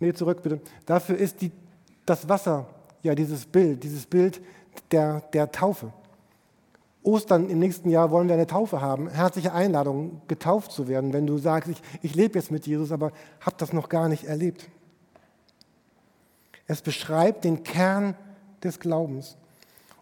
Nee, 0.00 0.12
zurück 0.12 0.42
bitte. 0.42 0.60
Dafür 0.86 1.16
ist 1.16 1.40
die 1.40 1.50
das 2.06 2.28
Wasser, 2.28 2.66
ja, 3.02 3.14
dieses 3.14 3.44
Bild, 3.44 3.82
dieses 3.84 4.06
Bild 4.06 4.40
der, 4.90 5.20
der 5.32 5.52
Taufe. 5.52 5.92
Ostern 7.02 7.48
im 7.48 7.58
nächsten 7.58 7.90
Jahr 7.90 8.10
wollen 8.10 8.28
wir 8.28 8.34
eine 8.34 8.46
Taufe 8.46 8.80
haben. 8.80 9.08
Herzliche 9.08 9.52
Einladung, 9.52 10.22
getauft 10.28 10.72
zu 10.72 10.88
werden, 10.88 11.12
wenn 11.12 11.26
du 11.26 11.38
sagst, 11.38 11.70
ich, 11.70 11.80
ich 12.02 12.14
lebe 12.14 12.38
jetzt 12.38 12.50
mit 12.50 12.66
Jesus, 12.66 12.92
aber 12.92 13.12
habe 13.40 13.56
das 13.58 13.72
noch 13.72 13.88
gar 13.88 14.08
nicht 14.08 14.24
erlebt. 14.24 14.68
Es 16.66 16.82
beschreibt 16.82 17.44
den 17.44 17.62
Kern 17.62 18.14
des 18.62 18.80
Glaubens. 18.80 19.36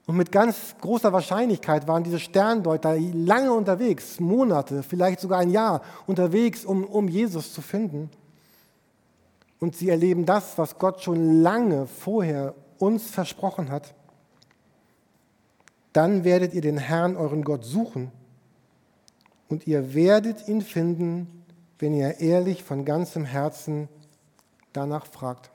Und 0.06 0.16
mit 0.16 0.30
ganz 0.30 0.76
großer 0.80 1.12
Wahrscheinlichkeit 1.12 1.88
waren 1.88 2.04
diese 2.04 2.20
Sterndeuter 2.20 2.96
lange 2.98 3.52
unterwegs, 3.52 4.20
Monate, 4.20 4.82
vielleicht 4.82 5.20
sogar 5.20 5.40
ein 5.40 5.50
Jahr 5.50 5.82
unterwegs, 6.06 6.64
um, 6.64 6.84
um 6.84 7.08
Jesus 7.08 7.52
zu 7.52 7.60
finden 7.60 8.10
und 9.58 9.76
sie 9.76 9.88
erleben 9.88 10.26
das, 10.26 10.58
was 10.58 10.78
Gott 10.78 11.02
schon 11.02 11.42
lange 11.42 11.86
vorher 11.86 12.54
uns 12.78 13.08
versprochen 13.08 13.70
hat, 13.70 13.94
dann 15.92 16.24
werdet 16.24 16.52
ihr 16.52 16.60
den 16.60 16.78
Herrn, 16.78 17.16
euren 17.16 17.42
Gott, 17.42 17.64
suchen 17.64 18.12
und 19.48 19.66
ihr 19.66 19.94
werdet 19.94 20.46
ihn 20.46 20.60
finden, 20.60 21.44
wenn 21.78 21.94
ihr 21.94 22.20
ehrlich 22.20 22.64
von 22.64 22.84
ganzem 22.84 23.24
Herzen 23.24 23.88
danach 24.72 25.06
fragt. 25.06 25.50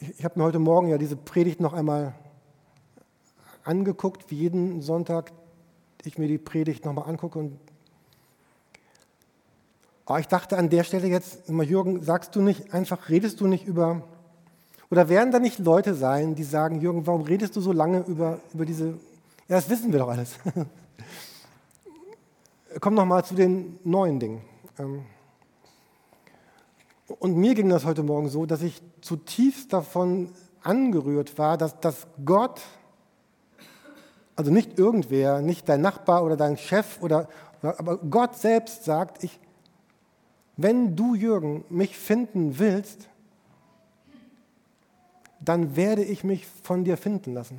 Ich 0.00 0.24
habe 0.24 0.38
mir 0.38 0.46
heute 0.46 0.58
Morgen 0.58 0.88
ja 0.88 0.96
diese 0.96 1.14
Predigt 1.14 1.60
noch 1.60 1.74
einmal 1.74 2.14
angeguckt, 3.64 4.30
wie 4.30 4.36
jeden 4.36 4.80
Sonntag 4.80 5.30
ich 6.04 6.16
mir 6.16 6.26
die 6.26 6.38
Predigt 6.38 6.86
nochmal 6.86 7.06
angucke 7.06 7.38
und 7.38 7.58
aber 10.06 10.18
ich 10.18 10.26
dachte 10.26 10.56
an 10.56 10.70
der 10.70 10.84
Stelle 10.84 11.06
jetzt, 11.06 11.48
Jürgen, 11.48 12.02
sagst 12.02 12.34
du 12.34 12.40
nicht, 12.40 12.74
einfach 12.74 13.10
redest 13.10 13.40
du 13.40 13.46
nicht 13.46 13.66
über, 13.66 14.02
oder 14.90 15.08
werden 15.08 15.30
da 15.30 15.38
nicht 15.38 15.60
Leute 15.60 15.94
sein, 15.94 16.34
die 16.34 16.42
sagen, 16.42 16.80
Jürgen, 16.80 17.06
warum 17.06 17.20
redest 17.20 17.54
du 17.54 17.60
so 17.60 17.70
lange 17.70 18.00
über, 18.00 18.40
über 18.52 18.64
diese, 18.64 18.94
ja, 19.46 19.56
das 19.56 19.68
wissen 19.68 19.92
wir 19.92 20.00
doch 20.00 20.08
alles. 20.08 20.36
Komm 22.80 22.94
noch 22.94 23.04
mal 23.04 23.22
zu 23.22 23.34
den 23.34 23.78
neuen 23.84 24.18
Dingen. 24.18 24.40
Und 27.18 27.36
mir 27.36 27.54
ging 27.54 27.68
das 27.68 27.84
heute 27.84 28.02
Morgen 28.02 28.28
so, 28.28 28.46
dass 28.46 28.62
ich 28.62 28.80
zutiefst 29.00 29.72
davon 29.72 30.30
angerührt 30.62 31.38
war, 31.38 31.58
dass, 31.58 31.80
dass 31.80 32.06
Gott, 32.24 32.60
also 34.36 34.50
nicht 34.50 34.78
irgendwer, 34.78 35.40
nicht 35.40 35.68
dein 35.68 35.80
Nachbar 35.80 36.24
oder 36.24 36.36
dein 36.36 36.56
Chef, 36.56 37.02
oder, 37.02 37.28
aber 37.62 37.98
Gott 37.98 38.36
selbst 38.36 38.84
sagt, 38.84 39.24
ich, 39.24 39.40
wenn 40.56 40.94
du, 40.94 41.14
Jürgen, 41.14 41.64
mich 41.68 41.96
finden 41.96 42.58
willst, 42.58 43.08
dann 45.40 45.74
werde 45.74 46.04
ich 46.04 46.22
mich 46.22 46.46
von 46.46 46.84
dir 46.84 46.96
finden 46.96 47.34
lassen. 47.34 47.58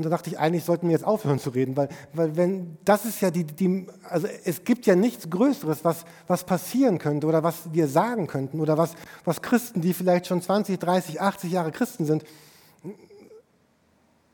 Und 0.00 0.04
da 0.04 0.10
dachte 0.10 0.30
ich, 0.30 0.38
eigentlich 0.38 0.64
sollten 0.64 0.88
wir 0.88 0.92
jetzt 0.92 1.04
aufhören 1.04 1.38
zu 1.38 1.50
reden, 1.50 1.76
weil, 1.76 1.88
weil 2.12 2.36
wenn, 2.36 2.78
das 2.84 3.04
ist 3.04 3.20
ja 3.20 3.30
die, 3.30 3.44
die, 3.44 3.86
also 4.08 4.26
es 4.44 4.64
gibt 4.64 4.86
ja 4.86 4.96
nichts 4.96 5.28
Größeres, 5.28 5.84
was, 5.84 6.04
was 6.26 6.44
passieren 6.44 6.98
könnte 6.98 7.26
oder 7.26 7.42
was 7.42 7.72
wir 7.72 7.86
sagen 7.86 8.26
könnten 8.26 8.60
oder 8.60 8.78
was, 8.78 8.94
was 9.24 9.42
Christen, 9.42 9.80
die 9.80 9.92
vielleicht 9.92 10.26
schon 10.26 10.40
20, 10.40 10.78
30, 10.78 11.20
80 11.20 11.52
Jahre 11.52 11.70
Christen 11.70 12.06
sind, 12.06 12.24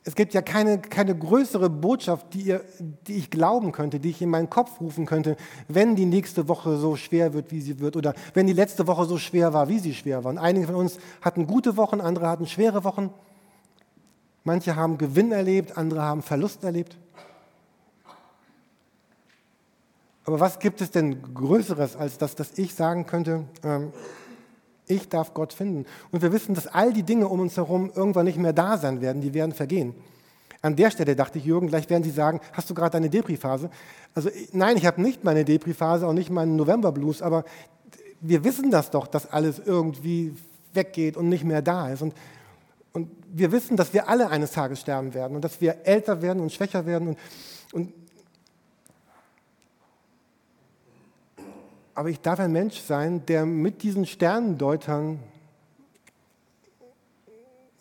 es 0.07 0.15
gibt 0.15 0.35
ja 0.35 0.41
keine, 0.41 0.79
keine 0.79 1.19
größere 1.19 1.69
Botschaft, 1.69 2.33
die, 2.33 2.43
ihr, 2.43 2.65
die 2.79 3.15
ich 3.15 3.29
glauben 3.29 3.73
könnte, 3.73 3.99
die 3.99 4.11
ich 4.11 4.23
in 4.23 4.31
meinen 4.31 4.49
Kopf 4.49 4.81
rufen 4.81 5.05
könnte, 5.05 5.37
wenn 5.67 5.97
die 5.97 6.07
nächste 6.07 6.47
Woche 6.47 6.77
so 6.77 6.95
schwer 6.95 7.35
wird, 7.35 7.51
wie 7.51 7.61
sie 7.61 7.81
wird, 7.81 7.97
oder 7.97 8.15
wenn 8.33 8.47
die 8.47 8.53
letzte 8.53 8.87
Woche 8.87 9.05
so 9.05 9.19
schwer 9.19 9.53
war, 9.53 9.69
wie 9.69 9.81
sie 9.81 9.95
schwer 9.95 10.23
war. 10.23 10.31
Und 10.31 10.39
einige 10.39 10.67
von 10.67 10.77
uns 10.77 10.99
hatten 11.23 11.49
gute 11.49 11.77
Wochen, 11.77 12.01
andere 12.01 12.29
hatten 12.29 12.47
schwere 12.47 12.85
Wochen. 12.85 13.11
Manche 14.47 14.77
haben 14.77 14.97
Gewinn 14.97 15.33
erlebt, 15.33 15.77
andere 15.77 16.03
haben 16.03 16.23
Verlust 16.23 16.63
erlebt. 16.63 16.97
Aber 20.25 20.39
was 20.39 20.61
gibt 20.61 20.81
es 20.81 20.93
denn 20.93 21.35
Größeres, 21.35 21.97
als 21.97 22.17
das, 22.17 22.37
dass 22.37 22.57
ich 22.57 22.73
sagen 22.73 23.07
könnte, 23.07 23.43
ähm, 23.65 23.93
ich 24.87 25.09
darf 25.09 25.35
Gott 25.35 25.53
finden. 25.53 25.85
Und 26.13 26.23
wir 26.23 26.33
wissen, 26.33 26.55
dass 26.55 26.69
all 26.69 26.93
die 26.93 27.03
Dinge 27.03 27.27
um 27.27 27.41
uns 27.41 27.57
herum 27.57 27.91
irgendwann 27.93 28.27
nicht 28.27 28.39
mehr 28.39 28.53
da 28.53 28.79
sein 28.79 29.01
werden, 29.01 29.21
die 29.21 29.35
werden 29.35 29.51
vergehen. 29.51 29.97
An 30.63 30.77
der 30.77 30.93
Stelle 30.93 31.17
dachte 31.17 31.39
ich, 31.39 31.45
Jürgen, 31.45 31.67
gleich 31.67 31.91
werden 31.91 32.05
Sie 32.05 32.11
sagen, 32.11 32.41
hast 32.53 32.71
du 32.71 32.75
gerade 32.75 32.93
deine 32.93 33.11
Depri-Phase? 33.11 33.69
Also 34.15 34.31
nein, 34.53 34.77
ich 34.77 34.87
habe 34.87 35.03
nicht 35.03 35.25
meine 35.25 35.45
Depri-Phase, 35.45 36.07
auch 36.07 36.13
nicht 36.13 36.31
meinen 36.31 36.55
November-Blues, 36.55 37.21
aber 37.21 37.45
wir 38.21 38.45
wissen 38.45 38.71
das 38.71 38.93
doch, 38.93 39.09
dass 39.09 39.29
alles 39.29 39.59
irgendwie 39.59 40.37
weggeht 40.73 41.17
und 41.17 41.29
nicht 41.29 41.43
mehr 41.43 41.63
da 41.63 41.91
ist. 41.91 42.03
Und 42.03 42.15
wir 43.39 43.53
wissen, 43.53 43.77
dass 43.77 43.93
wir 43.93 44.09
alle 44.09 44.31
eines 44.31 44.53
Tages 44.53 44.81
sterben 44.81 45.13
werden 45.13 45.37
und 45.37 45.43
dass 45.45 45.61
wir 45.61 45.85
älter 45.85 46.23
werden 46.23 46.41
und 46.41 46.53
schwächer 46.53 46.87
werden. 46.87 47.09
Und, 47.09 47.19
und 47.73 47.93
aber 51.95 52.09
ich 52.09 52.21
darf 52.21 52.41
ein 52.41 52.53
Mensch 52.53 52.81
sein, 52.81 53.27
der 53.27 53.45
mit 53.45 53.83
diesen 53.83 54.07
Sternendeutern 54.07 55.21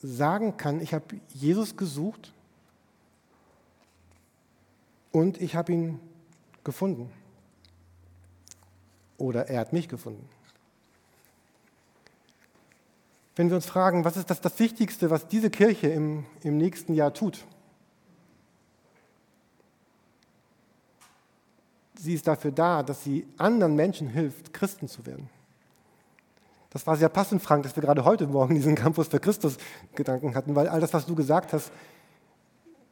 sagen 0.02 0.58
kann, 0.58 0.82
ich 0.82 0.94
habe 0.94 1.06
Jesus 1.34 1.78
gesucht 1.78 2.34
und 5.14 5.42
ich 5.42 5.56
habe 5.56 5.72
ihn 5.72 6.00
gefunden. 6.66 7.10
Oder 9.18 9.48
er 9.48 9.62
hat 9.62 9.72
mich 9.72 9.88
gefunden. 9.88 10.28
Wenn 13.36 13.50
wir 13.50 13.56
uns 13.56 13.66
fragen, 13.66 14.06
was 14.06 14.16
ist 14.16 14.30
das, 14.30 14.40
das 14.40 14.58
Wichtigste, 14.60 15.10
was 15.10 15.28
diese 15.28 15.50
Kirche 15.50 15.88
im, 15.88 16.26
im 16.42 16.58
nächsten 16.58 16.94
Jahr 16.94 17.14
tut? 17.14 17.46
Sie 22.00 22.14
ist 22.14 22.28
dafür 22.28 22.52
da, 22.52 22.84
dass 22.84 23.04
sie 23.04 23.28
anderen 23.38 23.76
Menschen 23.76 24.08
hilft, 24.08 24.54
Christen 24.54 24.88
zu 24.88 25.06
werden. 25.06 25.30
Das 26.70 26.86
war 26.86 26.96
sehr 26.98 27.10
passend, 27.10 27.42
Frank, 27.42 27.64
dass 27.64 27.76
wir 27.76 27.82
gerade 27.82 28.04
heute 28.06 28.28
Morgen 28.28 28.56
diesen 28.56 28.76
Campus 28.76 29.08
für 29.08 29.20
Christus 29.20 29.58
Gedanken 29.96 30.36
hatten, 30.36 30.56
weil 30.56 30.68
all 30.68 30.80
das, 30.80 30.94
was 30.94 31.06
du 31.06 31.16
gesagt 31.16 31.54
hast, 31.54 31.72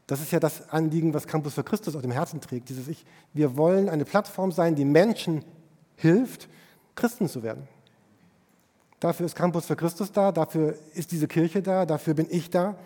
das 0.07 0.21
ist 0.21 0.31
ja 0.31 0.39
das 0.39 0.69
Anliegen, 0.69 1.13
was 1.13 1.27
Campus 1.27 1.53
für 1.53 1.63
Christus 1.63 1.95
auf 1.95 2.01
dem 2.01 2.11
Herzen 2.11 2.41
trägt. 2.41 2.69
Dieses 2.69 2.87
ich, 2.87 3.05
wir 3.33 3.55
wollen 3.55 3.89
eine 3.89 4.05
Plattform 4.05 4.51
sein, 4.51 4.75
die 4.75 4.85
Menschen 4.85 5.45
hilft, 5.95 6.49
Christen 6.95 7.29
zu 7.29 7.43
werden. 7.43 7.67
Dafür 9.03 9.25
ist 9.25 9.35
Campus 9.35 9.65
für 9.65 9.75
Christus 9.75 10.13
da, 10.13 10.31
dafür 10.31 10.75
ist 10.93 11.11
diese 11.11 11.27
Kirche 11.27 11.61
da, 11.61 11.85
dafür 11.85 12.13
bin 12.13 12.25
ich 12.29 12.49
da. 12.49 12.77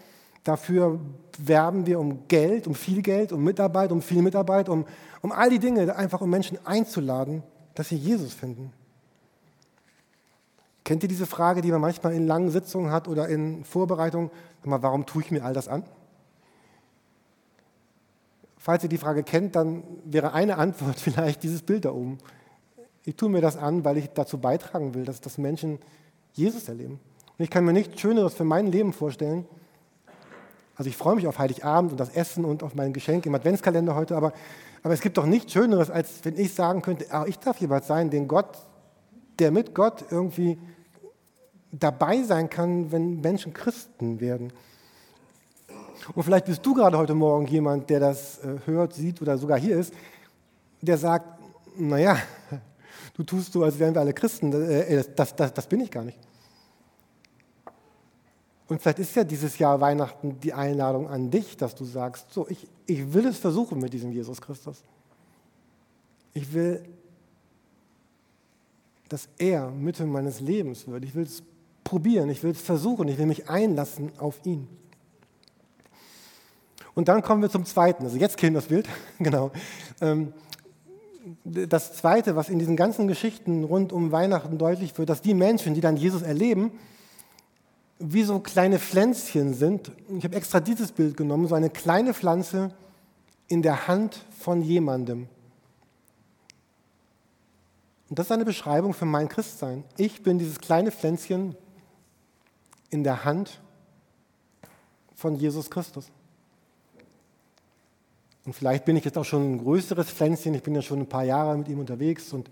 Dafür 0.44 1.00
werben 1.38 1.86
wir 1.86 2.00
um 2.00 2.28
Geld, 2.28 2.66
um 2.66 2.74
viel 2.74 3.04
Geld, 3.04 3.32
um 3.32 3.44
Mitarbeit, 3.44 3.92
um 3.92 4.02
viel 4.02 4.24
Mitarbeit, 4.24 4.68
um, 4.68 4.86
um 5.22 5.32
all 5.32 5.52
die 5.52 5.60
Dinge, 5.60 5.96
einfach 5.96 6.22
um 6.22 6.32
Menschen 6.32 6.58
einzuladen, 6.66 7.44
dass 7.76 7.90
sie 7.90 7.98
Jesus 7.98 8.34
finden. 8.34 8.74
Kennt 10.84 11.04
ihr 11.04 11.10
diese 11.10 11.28
Frage, 11.28 11.62
die 11.62 11.70
man 11.70 11.82
manchmal 11.82 12.14
in 12.14 12.26
langen 12.26 12.50
Sitzungen 12.50 12.92
hat 12.92 13.08
oder 13.08 13.30
in 13.30 13.64
Vorbereitungen? 13.64 14.32
Warum 14.64 15.06
tue 15.06 15.22
ich 15.22 15.30
mir 15.30 15.46
all 15.46 15.54
das 15.54 15.68
an? 15.68 15.84
Falls 18.58 18.82
ihr 18.82 18.90
die 18.90 18.98
Frage 18.98 19.22
kennt, 19.22 19.56
dann 19.56 19.84
wäre 20.04 20.34
eine 20.34 20.58
Antwort 20.58 21.00
vielleicht 21.00 21.44
dieses 21.44 21.62
Bild 21.62 21.86
da 21.86 21.92
oben. 21.92 22.18
Ich 23.06 23.16
tue 23.16 23.30
mir 23.30 23.42
das 23.42 23.56
an, 23.56 23.86
weil 23.86 23.98
ich 23.98 24.10
dazu 24.16 24.40
beitragen 24.40 24.96
will, 24.96 25.06
dass, 25.06 25.22
dass 25.22 25.38
Menschen 25.38 25.78
Jesus 26.38 26.68
erleben. 26.70 27.00
Und 27.38 27.44
ich 27.44 27.50
kann 27.50 27.66
mir 27.66 27.74
nichts 27.74 28.00
Schöneres 28.00 28.34
für 28.34 28.44
mein 28.44 28.68
Leben 28.68 28.94
vorstellen. 28.94 29.46
Also 30.76 30.90
ich 30.90 30.98
freue 30.98 31.16
mich 31.16 31.28
auf 31.28 31.40
Heiligabend 31.40 31.92
und 31.92 32.00
das 32.00 32.10
Essen 32.10 32.46
und 32.46 32.62
auf 32.64 32.76
mein 32.76 32.94
Geschenk 32.94 33.26
im 33.26 33.34
Adventskalender 33.34 33.96
heute, 33.96 34.16
aber, 34.16 34.32
aber 34.84 34.94
es 34.94 35.02
gibt 35.02 35.18
doch 35.18 35.26
nichts 35.26 35.52
Schöneres, 35.52 35.90
als 35.90 36.24
wenn 36.24 36.38
ich 36.38 36.54
sagen 36.54 36.84
könnte, 36.84 37.08
ah, 37.10 37.26
ich 37.28 37.40
darf 37.40 37.58
jemand 37.58 37.84
sein, 37.86 38.12
den 38.12 38.28
Gott, 38.28 38.58
der 39.40 39.52
mit 39.52 39.74
Gott 39.74 40.06
irgendwie 40.12 40.60
dabei 41.72 42.22
sein 42.22 42.50
kann, 42.50 42.92
wenn 42.92 43.22
Menschen 43.22 43.54
Christen 43.54 44.20
werden. 44.20 44.54
Und 46.14 46.24
vielleicht 46.24 46.46
bist 46.46 46.66
du 46.66 46.76
gerade 46.76 46.98
heute 46.98 47.16
Morgen 47.16 47.48
jemand, 47.48 47.90
der 47.90 48.00
das 48.00 48.40
äh, 48.40 48.60
hört, 48.66 48.94
sieht 48.94 49.22
oder 49.22 49.38
sogar 49.38 49.60
hier 49.60 49.78
ist, 49.78 49.94
der 50.82 50.98
sagt, 50.98 51.40
naja, 51.76 52.18
du 53.16 53.24
tust 53.24 53.52
so, 53.52 53.64
als 53.64 53.80
wären 53.80 53.96
wir 53.96 54.02
alle 54.02 54.14
Christen, 54.14 54.54
äh, 54.54 55.04
das, 55.16 55.36
das, 55.36 55.54
das 55.54 55.68
bin 55.68 55.82
ich 55.82 55.90
gar 55.90 56.04
nicht. 56.04 56.20
Und 58.68 58.82
vielleicht 58.82 59.00
ist 59.00 59.16
ja 59.16 59.24
dieses 59.24 59.58
Jahr 59.60 59.80
Weihnachten 59.80 60.40
die 60.42 60.54
Einladung 60.54 61.08
an 61.08 61.32
dich, 61.32 61.56
dass 61.56 61.74
du 61.74 61.86
sagst, 61.86 62.34
so, 62.34 62.48
ich, 62.50 62.68
ich 62.86 63.14
will 63.14 63.26
es 63.26 63.38
versuchen 63.38 63.80
mit 63.80 63.94
diesem 63.94 64.12
Jesus 64.12 64.42
Christus. 64.42 64.84
Ich 66.34 66.54
will, 66.54 66.84
dass 69.08 69.30
er 69.38 69.72
Mitte 69.72 70.06
meines 70.06 70.42
Lebens 70.42 70.86
wird. 70.88 71.06
Ich 71.06 71.16
will 71.16 71.24
es 71.24 71.44
probieren, 71.84 72.30
ich 72.30 72.44
will 72.44 72.52
es 72.52 72.62
versuchen, 72.62 73.08
ich 73.08 73.18
will 73.18 73.26
mich 73.26 73.50
einlassen 73.50 74.12
auf 74.18 74.46
ihn. 74.46 74.68
Und 76.94 77.08
dann 77.08 77.22
kommen 77.22 77.42
wir 77.42 77.50
zum 77.50 77.64
Zweiten. 77.64 78.04
Also 78.04 78.18
jetzt 78.18 78.42
wir 78.42 78.52
das 78.52 78.66
Bild, 78.66 78.90
genau. 79.20 79.52
Ähm, 80.02 80.34
das 81.46 81.94
Zweite, 81.94 82.36
was 82.36 82.50
in 82.50 82.60
diesen 82.60 82.76
ganzen 82.76 83.08
Geschichten 83.08 83.64
rund 83.64 83.94
um 83.94 84.12
Weihnachten 84.12 84.58
deutlich 84.58 84.98
wird, 84.98 85.10
dass 85.10 85.22
die 85.22 85.34
Menschen, 85.34 85.74
die 85.74 85.82
dann 85.82 85.96
Jesus 85.96 86.22
erleben, 86.22 86.72
wie 88.00 88.24
so 88.24 88.40
kleine 88.40 88.80
Pflänzchen 88.80 89.54
sind. 89.54 89.92
Ich 90.18 90.24
habe 90.24 90.36
extra 90.36 90.60
dieses 90.60 90.92
Bild 90.92 91.18
genommen, 91.18 91.48
so 91.48 91.56
eine 91.56 91.70
kleine 91.70 92.14
Pflanze 92.14 92.72
in 93.48 93.62
der 93.62 93.88
Hand 93.88 94.24
von 94.38 94.62
jemandem. 94.62 95.28
Und 98.10 98.20
das 98.20 98.28
ist 98.28 98.32
eine 98.32 98.46
Beschreibung 98.46 98.94
für 98.94 99.06
mein 99.06 99.28
Christsein. 99.28 99.84
Ich 99.98 100.24
bin 100.24 100.40
dieses 100.40 100.60
kleine 100.60 100.92
Pflänzchen 100.92 101.56
in 102.90 103.04
der 103.04 103.26
Hand 103.26 103.60
von 105.16 105.36
Jesus 105.36 105.70
Christus. 105.70 106.10
Und 108.46 108.54
vielleicht 108.54 108.86
bin 108.86 108.96
ich 108.96 109.04
jetzt 109.04 109.18
auch 109.18 109.26
schon 109.26 109.56
ein 109.56 109.58
größeres 109.58 110.10
Pflänzchen, 110.10 110.54
ich 110.54 110.64
bin 110.64 110.74
ja 110.74 110.82
schon 110.82 111.00
ein 111.00 111.10
paar 111.10 111.26
Jahre 111.26 111.58
mit 111.58 111.68
ihm 111.68 111.80
unterwegs 111.80 112.32
und 112.32 112.50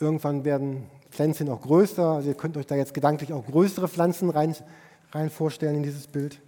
irgendwann 0.00 0.44
werden 0.44 0.90
Pflänzchen 1.16 1.48
auch 1.48 1.62
größer. 1.62 2.06
Also 2.06 2.28
ihr 2.28 2.34
könnt 2.34 2.56
euch 2.56 2.66
da 2.66 2.76
jetzt 2.76 2.94
gedanklich 2.94 3.32
auch 3.32 3.46
größere 3.46 3.88
Pflanzen 3.88 4.28
rein, 4.30 4.54
rein 5.12 5.30
vorstellen 5.30 5.76
in 5.76 5.82
dieses 5.82 6.06
Bild. 6.06 6.40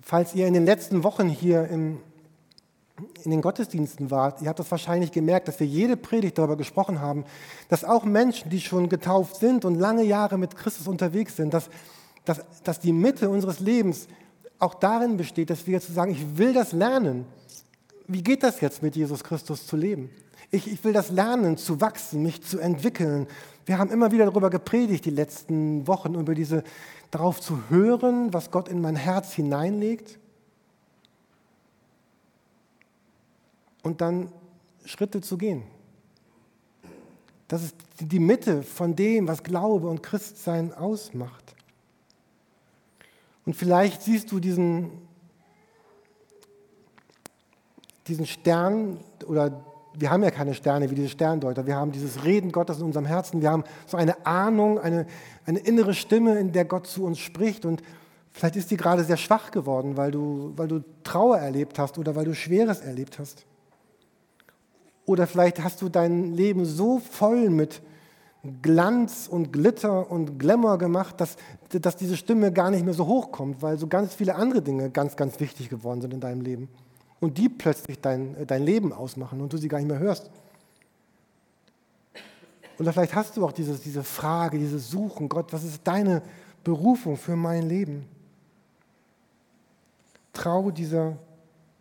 Falls 0.00 0.34
ihr 0.34 0.46
in 0.46 0.54
den 0.54 0.64
letzten 0.64 1.04
Wochen 1.04 1.28
hier 1.28 1.68
im, 1.68 1.98
in 3.24 3.30
den 3.30 3.42
Gottesdiensten 3.42 4.10
wart, 4.10 4.40
ihr 4.40 4.48
habt 4.48 4.58
das 4.58 4.70
wahrscheinlich 4.70 5.12
gemerkt, 5.12 5.48
dass 5.48 5.60
wir 5.60 5.66
jede 5.66 5.96
Predigt 5.96 6.38
darüber 6.38 6.56
gesprochen 6.56 7.00
haben, 7.00 7.24
dass 7.68 7.84
auch 7.84 8.04
Menschen, 8.04 8.48
die 8.48 8.60
schon 8.60 8.88
getauft 8.88 9.36
sind 9.36 9.64
und 9.64 9.74
lange 9.74 10.04
Jahre 10.04 10.38
mit 10.38 10.56
Christus 10.56 10.88
unterwegs 10.88 11.36
sind, 11.36 11.52
dass, 11.52 11.68
dass, 12.24 12.40
dass 12.64 12.80
die 12.80 12.92
Mitte 12.92 13.28
unseres 13.28 13.60
Lebens 13.60 14.08
auch 14.58 14.74
darin 14.74 15.18
besteht, 15.18 15.50
dass 15.50 15.66
wir 15.66 15.74
jetzt 15.74 15.92
sagen, 15.92 16.12
ich 16.12 16.38
will 16.38 16.54
das 16.54 16.72
lernen. 16.72 17.26
Wie 18.06 18.22
geht 18.22 18.42
das 18.42 18.60
jetzt 18.62 18.82
mit 18.82 18.96
Jesus 18.96 19.22
Christus 19.22 19.66
zu 19.66 19.76
leben? 19.76 20.08
Ich, 20.50 20.70
ich 20.70 20.84
will 20.84 20.92
das 20.92 21.10
lernen, 21.10 21.56
zu 21.56 21.80
wachsen, 21.80 22.22
mich 22.22 22.42
zu 22.42 22.58
entwickeln. 22.58 23.26
Wir 23.64 23.78
haben 23.78 23.90
immer 23.90 24.12
wieder 24.12 24.26
darüber 24.26 24.48
gepredigt, 24.48 25.04
die 25.04 25.10
letzten 25.10 25.86
Wochen, 25.86 26.14
über 26.14 26.34
diese, 26.34 26.62
darauf 27.10 27.40
zu 27.40 27.68
hören, 27.68 28.32
was 28.32 28.50
Gott 28.50 28.68
in 28.68 28.80
mein 28.80 28.96
Herz 28.96 29.32
hineinlegt. 29.32 30.18
Und 33.82 34.00
dann 34.00 34.32
Schritte 34.84 35.20
zu 35.20 35.36
gehen. 35.36 35.62
Das 37.48 37.62
ist 37.62 37.76
die 38.00 38.18
Mitte 38.18 38.62
von 38.62 38.96
dem, 38.96 39.28
was 39.28 39.42
Glaube 39.42 39.88
und 39.88 40.02
Christsein 40.02 40.72
ausmacht. 40.72 41.54
Und 43.44 43.54
vielleicht 43.54 44.02
siehst 44.02 44.32
du 44.32 44.40
diesen, 44.40 44.90
diesen 48.08 48.26
Stern 48.26 48.98
oder 49.26 49.64
wir 49.98 50.10
haben 50.10 50.22
ja 50.22 50.30
keine 50.30 50.54
Sterne 50.54 50.90
wie 50.90 50.94
diese 50.94 51.08
Sterndeuter. 51.08 51.66
Wir 51.66 51.76
haben 51.76 51.92
dieses 51.92 52.24
Reden 52.24 52.52
Gottes 52.52 52.78
in 52.78 52.84
unserem 52.84 53.06
Herzen. 53.06 53.40
Wir 53.40 53.50
haben 53.50 53.64
so 53.86 53.96
eine 53.96 54.26
Ahnung, 54.26 54.78
eine, 54.78 55.06
eine 55.44 55.58
innere 55.58 55.94
Stimme, 55.94 56.38
in 56.38 56.52
der 56.52 56.64
Gott 56.64 56.86
zu 56.86 57.04
uns 57.04 57.18
spricht. 57.18 57.64
Und 57.64 57.82
vielleicht 58.30 58.56
ist 58.56 58.70
die 58.70 58.76
gerade 58.76 59.04
sehr 59.04 59.16
schwach 59.16 59.50
geworden, 59.50 59.96
weil 59.96 60.10
du, 60.10 60.52
weil 60.56 60.68
du 60.68 60.84
Trauer 61.02 61.38
erlebt 61.38 61.78
hast 61.78 61.98
oder 61.98 62.14
weil 62.14 62.24
du 62.24 62.34
Schweres 62.34 62.80
erlebt 62.80 63.18
hast. 63.18 63.46
Oder 65.06 65.26
vielleicht 65.26 65.62
hast 65.62 65.82
du 65.82 65.88
dein 65.88 66.34
Leben 66.34 66.64
so 66.64 66.98
voll 66.98 67.48
mit 67.48 67.80
Glanz 68.62 69.28
und 69.30 69.52
Glitter 69.52 70.10
und 70.10 70.38
Glamour 70.38 70.78
gemacht, 70.78 71.20
dass, 71.20 71.36
dass 71.70 71.96
diese 71.96 72.16
Stimme 72.16 72.52
gar 72.52 72.70
nicht 72.70 72.84
mehr 72.84 72.94
so 72.94 73.06
hochkommt, 73.06 73.62
weil 73.62 73.78
so 73.78 73.86
ganz 73.86 74.14
viele 74.14 74.34
andere 74.34 74.62
Dinge 74.62 74.90
ganz, 74.90 75.16
ganz 75.16 75.40
wichtig 75.40 75.68
geworden 75.68 76.00
sind 76.00 76.12
in 76.14 76.20
deinem 76.20 76.42
Leben. 76.42 76.68
Und 77.20 77.38
die 77.38 77.48
plötzlich 77.48 78.00
dein, 78.00 78.46
dein 78.46 78.62
Leben 78.62 78.92
ausmachen 78.92 79.40
und 79.40 79.52
du 79.52 79.56
sie 79.56 79.68
gar 79.68 79.78
nicht 79.78 79.88
mehr 79.88 79.98
hörst. 79.98 80.30
Oder 82.78 82.92
vielleicht 82.92 83.14
hast 83.14 83.36
du 83.36 83.44
auch 83.44 83.52
dieses, 83.52 83.80
diese 83.80 84.04
Frage, 84.04 84.58
dieses 84.58 84.90
Suchen, 84.90 85.28
Gott, 85.28 85.52
was 85.52 85.64
ist 85.64 85.80
deine 85.84 86.22
Berufung 86.62 87.16
für 87.16 87.36
mein 87.36 87.68
Leben? 87.68 88.06
Trau 90.34 90.70
dieser 90.70 91.16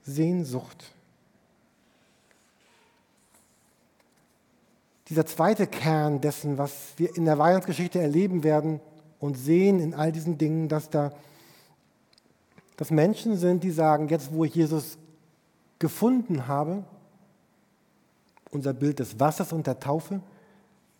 Sehnsucht. 0.03 0.95
dieser 5.09 5.25
zweite 5.25 5.67
Kern 5.67 6.21
dessen, 6.21 6.57
was 6.57 6.93
wir 6.97 7.15
in 7.15 7.25
der 7.25 7.37
Weihnachtsgeschichte 7.37 7.99
erleben 7.99 8.43
werden 8.43 8.79
und 9.19 9.37
sehen 9.37 9.79
in 9.79 9.93
all 9.93 10.11
diesen 10.11 10.37
Dingen, 10.37 10.67
dass 10.67 10.89
da 10.89 11.11
dass 12.77 12.91
Menschen 12.91 13.37
sind, 13.37 13.63
die 13.63 13.71
sagen, 13.71 14.09
jetzt 14.09 14.33
wo 14.33 14.43
ich 14.43 14.53
Jesus 14.53 14.97
gefunden 15.85 16.47
habe, 16.47 16.83
unser 18.51 18.73
Bild 18.73 18.99
des 18.99 19.19
Wassers 19.19 19.53
und 19.53 19.67
der 19.67 19.79
Taufe, 19.79 20.21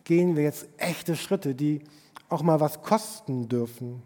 gehen 0.04 0.36
wir 0.36 0.44
jetzt 0.44 0.66
echte 0.76 1.16
Schritte, 1.16 1.54
die 1.54 1.82
auch 2.28 2.42
mal 2.42 2.60
was 2.60 2.82
kosten 2.82 3.48
dürfen. 3.48 4.02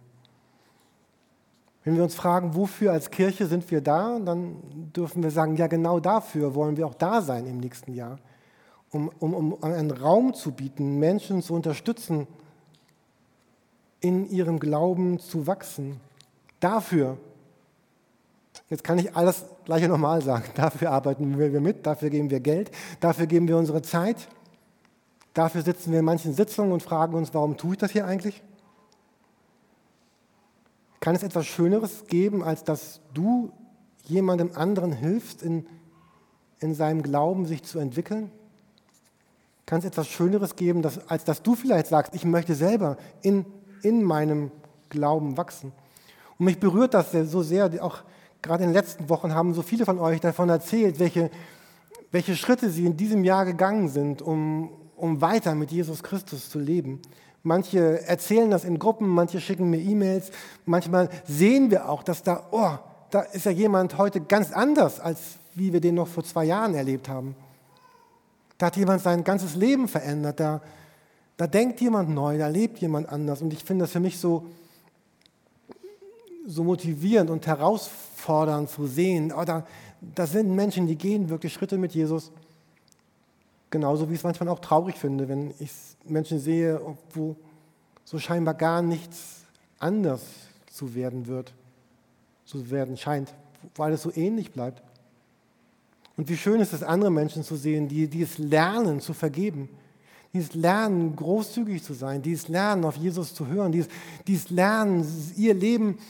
Wenn 1.84 1.96
wir 1.96 2.02
uns 2.02 2.14
fragen, 2.14 2.54
wofür 2.54 2.92
als 2.92 3.10
Kirche 3.10 3.46
sind 3.46 3.70
wir 3.70 3.80
da, 3.80 4.18
dann 4.18 4.56
dürfen 4.94 5.22
wir 5.22 5.30
sagen, 5.30 5.56
ja 5.56 5.66
genau 5.66 6.00
dafür 6.00 6.54
wollen 6.54 6.76
wir 6.76 6.86
auch 6.86 6.94
da 6.94 7.22
sein 7.22 7.46
im 7.46 7.58
nächsten 7.58 7.94
Jahr 7.94 8.18
um, 8.90 9.10
um, 9.18 9.34
um 9.34 9.62
einen 9.62 9.90
Raum 9.90 10.34
zu 10.34 10.52
bieten, 10.52 10.98
Menschen 10.98 11.42
zu 11.42 11.54
unterstützen, 11.54 12.26
in 14.00 14.28
ihrem 14.30 14.58
Glauben 14.58 15.18
zu 15.18 15.46
wachsen. 15.46 16.00
Dafür, 16.58 17.18
jetzt 18.70 18.82
kann 18.84 18.98
ich 18.98 19.14
alles 19.14 19.44
gleich 19.64 19.86
nochmal 19.86 20.22
sagen, 20.22 20.44
dafür 20.54 20.90
arbeiten 20.90 21.38
wir 21.38 21.60
mit, 21.60 21.86
dafür 21.86 22.08
geben 22.08 22.30
wir 22.30 22.40
Geld, 22.40 22.70
dafür 23.00 23.26
geben 23.26 23.48
wir 23.48 23.58
unsere 23.58 23.82
Zeit, 23.82 24.28
dafür 25.34 25.62
sitzen 25.62 25.92
wir 25.92 25.98
in 25.98 26.04
manchen 26.04 26.32
Sitzungen 26.32 26.72
und 26.72 26.82
fragen 26.82 27.14
uns, 27.14 27.34
warum 27.34 27.56
tue 27.56 27.72
ich 27.72 27.78
das 27.78 27.90
hier 27.90 28.06
eigentlich? 28.06 28.42
Kann 31.00 31.14
es 31.14 31.22
etwas 31.22 31.46
Schöneres 31.46 32.06
geben, 32.06 32.42
als 32.42 32.64
dass 32.64 33.00
du 33.12 33.52
jemandem 34.04 34.52
anderen 34.54 34.92
hilfst, 34.92 35.42
in, 35.42 35.66
in 36.60 36.74
seinem 36.74 37.02
Glauben 37.02 37.44
sich 37.46 37.62
zu 37.62 37.78
entwickeln? 37.78 38.30
kann 39.70 39.78
es 39.78 39.84
etwas 39.84 40.08
Schöneres 40.08 40.56
geben, 40.56 40.82
dass, 40.82 41.08
als 41.08 41.22
dass 41.22 41.44
du 41.44 41.54
vielleicht 41.54 41.86
sagst, 41.86 42.12
ich 42.12 42.24
möchte 42.24 42.56
selber 42.56 42.96
in, 43.22 43.46
in 43.84 44.02
meinem 44.02 44.50
Glauben 44.88 45.36
wachsen. 45.36 45.70
Und 46.40 46.46
mich 46.46 46.58
berührt 46.58 46.92
das 46.92 47.12
so 47.12 47.44
sehr, 47.44 47.70
auch 47.80 47.98
gerade 48.42 48.64
in 48.64 48.70
den 48.70 48.74
letzten 48.74 49.08
Wochen 49.08 49.34
haben 49.34 49.54
so 49.54 49.62
viele 49.62 49.84
von 49.84 49.98
euch 49.98 50.20
davon 50.20 50.48
erzählt, 50.48 50.98
welche, 50.98 51.30
welche 52.10 52.36
Schritte 52.36 52.70
sie 52.70 52.86
in 52.86 52.96
diesem 52.96 53.24
Jahr 53.24 53.44
gegangen 53.44 53.88
sind, 53.88 54.22
um, 54.22 54.70
um 54.96 55.20
weiter 55.20 55.54
mit 55.54 55.70
Jesus 55.70 56.02
Christus 56.02 56.48
zu 56.48 56.58
leben. 56.58 57.00
Manche 57.42 58.06
erzählen 58.06 58.50
das 58.50 58.64
in 58.64 58.78
Gruppen, 58.78 59.08
manche 59.08 59.40
schicken 59.40 59.70
mir 59.70 59.80
E-Mails, 59.80 60.30
manchmal 60.66 61.08
sehen 61.26 61.70
wir 61.70 61.88
auch, 61.88 62.02
dass 62.02 62.22
da, 62.22 62.46
oh, 62.50 62.72
da 63.10 63.22
ist 63.22 63.46
ja 63.46 63.50
jemand 63.50 63.96
heute 63.98 64.20
ganz 64.20 64.52
anders, 64.52 65.00
als 65.00 65.20
wie 65.54 65.72
wir 65.72 65.80
den 65.80 65.94
noch 65.94 66.08
vor 66.08 66.22
zwei 66.22 66.44
Jahren 66.44 66.74
erlebt 66.74 67.08
haben. 67.08 67.34
Da 68.58 68.66
hat 68.66 68.76
jemand 68.76 69.02
sein 69.02 69.24
ganzes 69.24 69.54
Leben 69.54 69.88
verändert. 69.88 70.38
Da, 70.38 70.60
da 71.38 71.46
denkt 71.46 71.80
jemand 71.80 72.10
neu, 72.10 72.36
da 72.36 72.48
lebt 72.48 72.78
jemand 72.78 73.08
anders. 73.08 73.40
Und 73.40 73.52
ich 73.52 73.64
finde 73.64 73.84
das 73.84 73.92
für 73.92 74.00
mich 74.00 74.18
so, 74.18 74.44
so 76.46 76.64
motivierend 76.64 77.30
und 77.30 77.46
herausfordernd 77.46 78.70
zu 78.70 78.86
sehen. 78.86 79.32
Oh, 79.32 79.44
da, 79.44 79.66
da 80.00 80.26
sind 80.26 80.54
Menschen, 80.54 80.86
die 80.86 80.96
gehen 80.96 81.28
wirklich 81.28 81.52
Schritte 81.52 81.78
mit 81.78 81.92
Jesus. 81.92 82.32
Genauso 83.70 84.08
wie 84.08 84.14
ich 84.14 84.20
es 84.20 84.24
manchmal 84.24 84.48
auch 84.48 84.58
traurig 84.58 84.96
finde, 84.96 85.28
wenn 85.28 85.54
ich 85.58 85.70
Menschen 86.04 86.40
sehe, 86.40 86.80
wo 87.14 87.36
so 88.04 88.18
scheinbar 88.18 88.54
gar 88.54 88.82
nichts 88.82 89.44
anders 89.78 90.22
zu 90.70 90.94
werden 90.94 91.26
wird, 91.26 91.52
zu 92.44 92.70
werden 92.70 92.96
scheint, 92.96 93.32
wo 93.74 93.82
alles 93.84 94.02
so 94.02 94.12
ähnlich 94.14 94.52
bleibt. 94.52 94.82
Und 96.16 96.28
wie 96.28 96.36
schön 96.36 96.60
ist 96.60 96.72
es, 96.72 96.82
andere 96.82 97.10
Menschen 97.10 97.44
zu 97.44 97.56
sehen, 97.56 97.88
die, 97.88 98.08
die 98.08 98.22
es 98.22 98.38
lernen 98.38 99.00
zu 99.00 99.14
vergeben, 99.14 99.68
die 100.32 100.38
es 100.38 100.54
lernen, 100.54 101.14
großzügig 101.14 101.82
zu 101.82 101.94
sein, 101.94 102.22
die 102.22 102.32
es 102.32 102.48
lernen, 102.48 102.84
auf 102.84 102.96
Jesus 102.96 103.34
zu 103.34 103.46
hören, 103.46 103.72
die 103.72 103.80
es, 103.80 103.88
die 104.26 104.34
es 104.34 104.50
lernen, 104.50 105.06
ihr 105.36 105.54
Leben 105.54 105.94
zu 105.94 106.04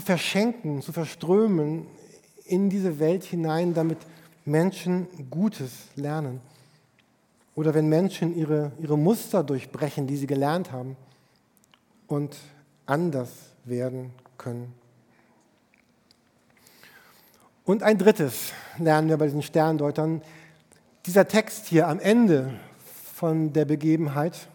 verschenken, 0.00 0.82
zu 0.82 0.92
verströmen 0.92 1.86
in 2.44 2.70
diese 2.70 2.98
Welt 2.98 3.24
hinein, 3.24 3.74
damit 3.74 3.98
Menschen 4.44 5.06
Gutes 5.30 5.88
lernen. 5.96 6.40
Oder 7.54 7.74
wenn 7.74 7.88
Menschen 7.88 8.36
ihre, 8.36 8.72
ihre 8.78 8.96
Muster 8.96 9.42
durchbrechen, 9.42 10.06
die 10.06 10.16
sie 10.16 10.26
gelernt 10.26 10.72
haben 10.72 10.96
und 12.06 12.36
anders 12.86 13.30
werden 13.64 14.10
können. 14.38 14.74
Und 17.64 17.82
ein 17.82 17.98
drittes 17.98 18.52
lernen 18.78 19.08
wir 19.08 19.16
bei 19.18 19.26
diesen 19.26 19.42
Sterndeutern. 19.42 20.22
Dieser 21.06 21.28
Text 21.28 21.66
hier 21.66 21.88
am 21.88 22.00
Ende 22.00 22.54
von 23.14 23.52
der 23.52 23.64
Begebenheit, 23.64 24.48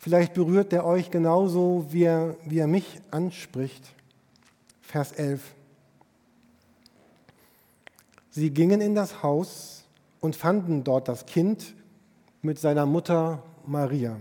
vielleicht 0.00 0.32
berührt 0.34 0.72
der 0.72 0.84
euch 0.84 1.10
genauso, 1.10 1.86
wie 1.90 2.04
er, 2.04 2.36
wie 2.44 2.58
er 2.58 2.66
mich 2.66 3.00
anspricht. 3.10 3.84
Vers 4.80 5.12
11. 5.12 5.40
Sie 8.30 8.50
gingen 8.50 8.80
in 8.80 8.94
das 8.94 9.22
Haus 9.22 9.84
und 10.20 10.36
fanden 10.36 10.84
dort 10.84 11.06
das 11.06 11.26
Kind 11.26 11.74
mit 12.42 12.58
seiner 12.58 12.86
Mutter 12.86 13.42
Maria. 13.66 14.16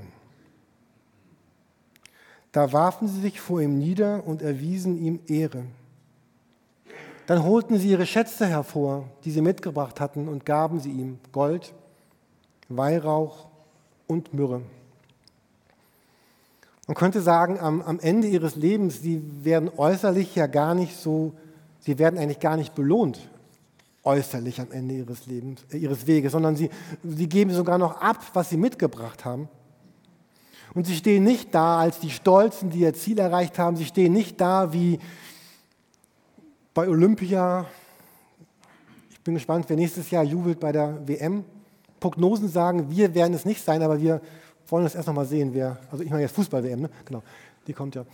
Da 2.51 2.73
warfen 2.73 3.07
sie 3.07 3.21
sich 3.21 3.39
vor 3.39 3.61
ihm 3.61 3.77
nieder 3.77 4.27
und 4.27 4.41
erwiesen 4.41 4.97
ihm 5.01 5.19
Ehre. 5.27 5.63
Dann 7.27 7.43
holten 7.43 7.77
sie 7.77 7.91
ihre 7.91 8.07
Schätze 8.07 8.47
hervor, 8.47 9.07
die 9.23 9.31
sie 9.31 9.41
mitgebracht 9.41 9.99
hatten, 9.99 10.27
und 10.27 10.45
gaben 10.45 10.79
sie 10.79 10.91
ihm 10.91 11.19
Gold, 11.31 11.73
Weihrauch 12.67 13.47
und 14.07 14.33
Myrrhe. 14.33 14.63
Man 16.89 16.95
könnte 16.95 17.21
sagen, 17.21 17.59
am, 17.59 17.83
am 17.83 17.99
Ende 17.99 18.27
ihres 18.27 18.55
Lebens, 18.55 19.03
sie 19.03 19.21
werden 19.43 19.69
äußerlich 19.77 20.33
ja 20.33 20.47
gar 20.47 20.73
nicht 20.73 20.97
so, 20.97 21.33
sie 21.81 21.99
werden 21.99 22.17
eigentlich 22.17 22.39
gar 22.39 22.57
nicht 22.57 22.73
belohnt, 22.73 23.29
äußerlich 24.03 24.59
am 24.59 24.71
Ende 24.71 24.95
ihres 24.95 25.27
Lebens, 25.27 25.63
äh, 25.71 25.77
ihres 25.77 26.07
Weges, 26.07 26.31
sondern 26.31 26.55
sie, 26.55 26.71
sie 27.03 27.29
geben 27.29 27.51
sogar 27.51 27.77
noch 27.77 28.01
ab, 28.01 28.17
was 28.33 28.49
sie 28.49 28.57
mitgebracht 28.57 29.23
haben. 29.23 29.49
Und 30.73 30.87
sie 30.87 30.95
stehen 30.95 31.23
nicht 31.23 31.53
da 31.53 31.77
als 31.77 31.99
die 31.99 32.09
Stolzen, 32.09 32.71
die 32.71 32.79
ihr 32.79 32.95
Ziel 32.95 33.19
erreicht 33.19 33.59
haben. 33.59 33.75
Sie 33.75 33.85
stehen 33.85 34.11
nicht 34.11 34.41
da 34.41 34.73
wie, 34.73 34.97
bei 36.73 36.89
Olympia. 36.89 37.67
Ich 39.11 39.19
bin 39.19 39.35
gespannt, 39.35 39.65
wer 39.67 39.77
nächstes 39.77 40.09
Jahr 40.09 40.23
jubelt 40.23 40.59
bei 40.59 40.71
der 40.71 41.07
WM. 41.07 41.45
Prognosen 41.99 42.49
sagen, 42.49 42.89
wir 42.89 43.13
werden 43.13 43.35
es 43.35 43.45
nicht 43.45 43.63
sein, 43.63 43.83
aber 43.83 44.01
wir 44.01 44.21
wollen 44.71 44.85
es 44.85 44.95
erst 44.95 45.07
noch 45.07 45.15
mal 45.15 45.25
sehen, 45.25 45.53
wer, 45.53 45.77
also 45.91 46.03
ich 46.03 46.09
meine 46.09 46.21
jetzt 46.21 46.35
Fußball-WM, 46.35 46.81
ne? 46.81 46.89
genau, 47.05 47.23
die 47.67 47.73
kommt 47.73 47.95
ja. 47.95 48.05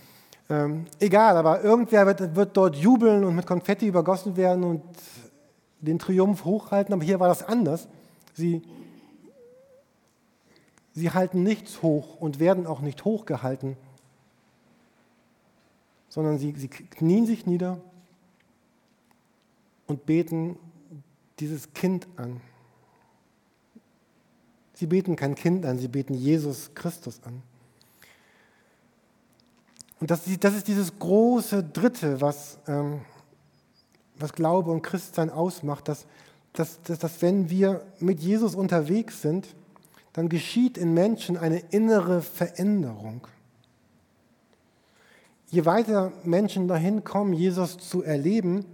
Ähm, 0.48 0.86
egal, 1.00 1.36
aber 1.36 1.62
irgendwer 1.62 2.06
wird, 2.06 2.36
wird 2.36 2.56
dort 2.56 2.76
jubeln 2.76 3.24
und 3.24 3.34
mit 3.34 3.46
Konfetti 3.46 3.86
übergossen 3.88 4.36
werden 4.36 4.62
und 4.62 4.82
den 5.80 5.98
Triumph 5.98 6.44
hochhalten, 6.44 6.94
aber 6.94 7.04
hier 7.04 7.20
war 7.20 7.28
das 7.28 7.42
anders. 7.42 7.88
Sie, 8.34 8.62
sie 10.92 11.10
halten 11.10 11.42
nichts 11.42 11.82
hoch 11.82 12.20
und 12.20 12.38
werden 12.38 12.66
auch 12.66 12.80
nicht 12.80 13.04
hochgehalten, 13.04 13.76
sondern 16.08 16.38
sie, 16.38 16.54
sie 16.56 16.68
knien 16.68 17.26
sich 17.26 17.46
nieder 17.46 17.78
und 19.86 20.06
beten 20.06 20.56
dieses 21.40 21.72
Kind 21.74 22.06
an. 22.16 22.40
Sie 24.76 24.86
beten 24.86 25.16
kein 25.16 25.34
Kind 25.34 25.66
an, 25.66 25.78
sie 25.78 25.88
beten 25.88 26.14
Jesus 26.14 26.70
Christus 26.74 27.20
an. 27.24 27.42
Und 29.98 30.10
das, 30.10 30.22
das 30.40 30.54
ist 30.54 30.68
dieses 30.68 30.98
große 30.98 31.64
Dritte, 31.64 32.20
was, 32.20 32.58
ähm, 32.68 33.00
was 34.18 34.32
Glaube 34.32 34.70
und 34.70 34.82
Christsein 34.82 35.30
ausmacht, 35.30 35.88
dass 35.88 36.06
dass, 36.56 36.80
dass, 36.82 36.98
dass 36.98 37.22
wenn 37.22 37.50
wir 37.50 37.82
mit 38.00 38.20
Jesus 38.20 38.54
unterwegs 38.54 39.22
sind, 39.22 39.54
dann 40.12 40.28
geschieht 40.28 40.78
in 40.78 40.94
Menschen 40.94 41.36
eine 41.36 41.58
innere 41.58 42.22
Veränderung. 42.22 43.26
Je 45.50 45.64
weiter 45.64 46.12
Menschen 46.24 46.66
dahin 46.66 47.04
kommen, 47.04 47.32
Jesus 47.32 47.78
zu 47.78 48.02
erleben, 48.02 48.64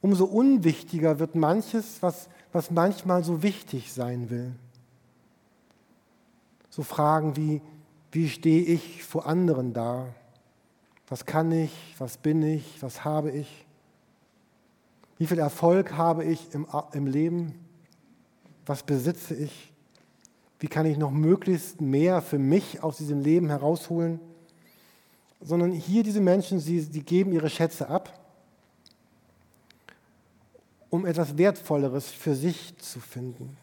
umso 0.00 0.24
unwichtiger 0.26 1.18
wird 1.18 1.34
manches, 1.34 2.02
was, 2.02 2.28
was 2.52 2.70
manchmal 2.70 3.24
so 3.24 3.42
wichtig 3.42 3.92
sein 3.92 4.30
will. 4.30 4.52
So 6.78 6.84
Fragen 6.84 7.34
wie, 7.34 7.60
wie 8.12 8.28
stehe 8.28 8.62
ich 8.62 9.02
vor 9.02 9.26
anderen 9.26 9.72
da? 9.72 10.14
Was 11.08 11.26
kann 11.26 11.50
ich? 11.50 11.72
Was 11.98 12.18
bin 12.18 12.40
ich? 12.40 12.80
Was 12.80 13.04
habe 13.04 13.32
ich? 13.32 13.66
Wie 15.16 15.26
viel 15.26 15.40
Erfolg 15.40 15.94
habe 15.94 16.22
ich 16.24 16.54
im, 16.54 16.68
im 16.92 17.08
Leben? 17.08 17.58
Was 18.64 18.84
besitze 18.84 19.34
ich? 19.34 19.72
Wie 20.60 20.68
kann 20.68 20.86
ich 20.86 20.98
noch 20.98 21.10
möglichst 21.10 21.80
mehr 21.80 22.22
für 22.22 22.38
mich 22.38 22.80
aus 22.80 22.98
diesem 22.98 23.22
Leben 23.22 23.48
herausholen? 23.48 24.20
Sondern 25.40 25.72
hier 25.72 26.04
diese 26.04 26.20
Menschen, 26.20 26.60
sie, 26.60 26.78
sie 26.78 27.02
geben 27.02 27.32
ihre 27.32 27.50
Schätze 27.50 27.88
ab, 27.88 28.16
um 30.90 31.06
etwas 31.06 31.36
Wertvolleres 31.36 32.08
für 32.08 32.36
sich 32.36 32.78
zu 32.78 33.00
finden. 33.00 33.56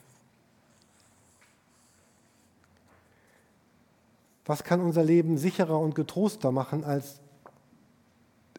Was 4.45 4.63
kann 4.63 4.81
unser 4.81 5.03
Leben 5.03 5.38
sicherer 5.38 5.79
und 5.79 5.95
getroster 5.95 6.51
machen, 6.51 6.84
als 6.84 7.19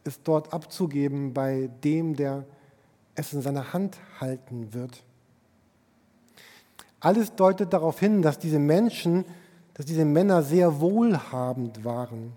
es 0.03 0.21
dort 0.21 0.53
abzugeben 0.53 1.33
bei 1.33 1.69
dem, 1.83 2.15
der 2.15 2.45
es 3.15 3.33
in 3.33 3.41
seiner 3.41 3.73
Hand 3.73 3.97
halten 4.19 4.73
wird? 4.73 5.03
Alles 6.99 7.35
deutet 7.35 7.73
darauf 7.73 7.99
hin, 7.99 8.21
dass 8.21 8.39
diese 8.39 8.59
Menschen, 8.59 9.23
dass 9.75 9.85
diese 9.85 10.05
Männer 10.05 10.43
sehr 10.43 10.81
wohlhabend 10.81 11.85
waren. 11.85 12.33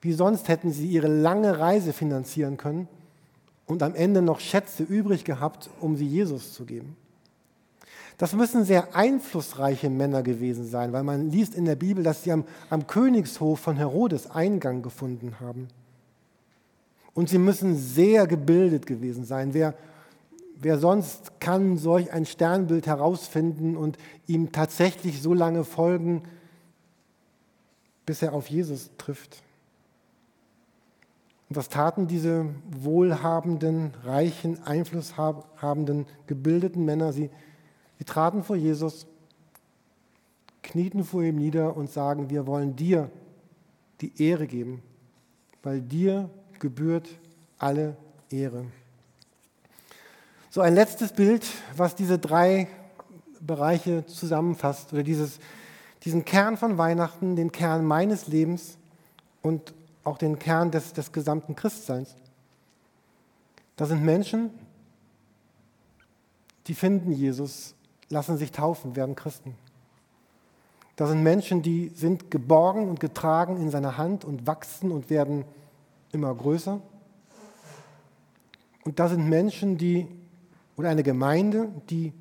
Wie 0.00 0.12
sonst 0.12 0.48
hätten 0.48 0.70
sie 0.70 0.88
ihre 0.88 1.08
lange 1.08 1.58
Reise 1.58 1.92
finanzieren 1.92 2.56
können 2.56 2.88
und 3.66 3.82
am 3.82 3.94
Ende 3.94 4.22
noch 4.22 4.40
Schätze 4.40 4.82
übrig 4.82 5.24
gehabt, 5.24 5.70
um 5.80 5.96
sie 5.96 6.06
Jesus 6.06 6.52
zu 6.52 6.64
geben. 6.64 6.96
Das 8.18 8.32
müssen 8.32 8.64
sehr 8.64 8.96
einflussreiche 8.96 9.90
Männer 9.90 10.22
gewesen 10.22 10.66
sein, 10.66 10.92
weil 10.92 11.02
man 11.02 11.30
liest 11.30 11.54
in 11.54 11.66
der 11.66 11.76
Bibel, 11.76 12.02
dass 12.02 12.22
sie 12.22 12.32
am, 12.32 12.44
am 12.70 12.86
Königshof 12.86 13.60
von 13.60 13.76
Herodes 13.76 14.30
Eingang 14.30 14.82
gefunden 14.82 15.38
haben. 15.38 15.68
Und 17.12 17.28
sie 17.28 17.38
müssen 17.38 17.76
sehr 17.76 18.26
gebildet 18.26 18.86
gewesen 18.86 19.24
sein. 19.24 19.52
Wer, 19.52 19.74
wer 20.60 20.78
sonst 20.78 21.40
kann 21.40 21.76
solch 21.76 22.12
ein 22.12 22.24
Sternbild 22.24 22.86
herausfinden 22.86 23.76
und 23.76 23.98
ihm 24.26 24.52
tatsächlich 24.52 25.20
so 25.20 25.34
lange 25.34 25.64
folgen, 25.64 26.22
bis 28.06 28.22
er 28.22 28.32
auf 28.32 28.48
Jesus 28.48 28.90
trifft? 28.96 29.42
Und 31.48 31.56
was 31.56 31.68
taten 31.68 32.06
diese 32.06 32.46
wohlhabenden, 32.70 33.92
reichen, 34.04 34.62
einflusshabenden, 34.64 36.06
gebildeten 36.26 36.84
Männer? 36.84 37.12
Sie 37.12 37.30
Sie 37.98 38.04
traten 38.04 38.44
vor 38.44 38.56
Jesus, 38.56 39.06
knieten 40.62 41.04
vor 41.04 41.22
ihm 41.22 41.36
nieder 41.36 41.76
und 41.76 41.90
sagen, 41.90 42.30
wir 42.30 42.46
wollen 42.46 42.76
dir 42.76 43.10
die 44.00 44.22
Ehre 44.22 44.46
geben, 44.46 44.82
weil 45.62 45.80
dir 45.80 46.28
gebührt 46.58 47.08
alle 47.58 47.96
Ehre. 48.30 48.66
So 50.50 50.60
ein 50.60 50.74
letztes 50.74 51.12
Bild, 51.12 51.46
was 51.76 51.94
diese 51.94 52.18
drei 52.18 52.68
Bereiche 53.40 54.06
zusammenfasst, 54.06 54.92
oder 54.92 55.02
dieses, 55.02 55.38
diesen 56.02 56.24
Kern 56.24 56.56
von 56.56 56.78
Weihnachten, 56.78 57.36
den 57.36 57.52
Kern 57.52 57.84
meines 57.84 58.26
Lebens 58.26 58.76
und 59.42 59.74
auch 60.02 60.18
den 60.18 60.38
Kern 60.38 60.70
des, 60.70 60.92
des 60.92 61.12
gesamten 61.12 61.56
Christseins. 61.56 62.14
Da 63.76 63.86
sind 63.86 64.04
Menschen, 64.04 64.50
die 66.66 66.74
finden 66.74 67.12
Jesus 67.12 67.74
lassen 68.08 68.36
sich 68.38 68.52
taufen, 68.52 68.96
werden 68.96 69.14
Christen. 69.14 69.54
Da 70.96 71.06
sind 71.06 71.22
Menschen, 71.22 71.62
die 71.62 71.90
sind 71.94 72.30
geborgen 72.30 72.88
und 72.88 73.00
getragen 73.00 73.58
in 73.58 73.70
seiner 73.70 73.98
Hand 73.98 74.24
und 74.24 74.46
wachsen 74.46 74.90
und 74.90 75.10
werden 75.10 75.44
immer 76.12 76.34
größer. 76.34 76.80
Und 78.84 78.98
da 78.98 79.08
sind 79.08 79.28
Menschen, 79.28 79.76
die, 79.76 80.06
oder 80.76 80.88
eine 80.88 81.02
Gemeinde, 81.02 81.68
die, 81.90 82.12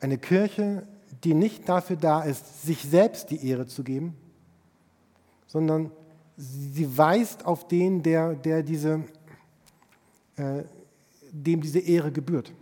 eine 0.00 0.18
Kirche, 0.18 0.86
die 1.22 1.32
nicht 1.32 1.68
dafür 1.68 1.96
da 1.96 2.22
ist, 2.22 2.62
sich 2.62 2.82
selbst 2.82 3.30
die 3.30 3.48
Ehre 3.48 3.66
zu 3.66 3.82
geben, 3.84 4.14
sondern 5.46 5.90
sie 6.36 6.98
weist 6.98 7.46
auf 7.46 7.68
den, 7.68 8.02
der, 8.02 8.34
der 8.34 8.62
diese, 8.62 9.04
äh, 10.36 10.64
dem 11.30 11.62
diese 11.62 11.78
Ehre 11.78 12.12
gebührt. 12.12 12.52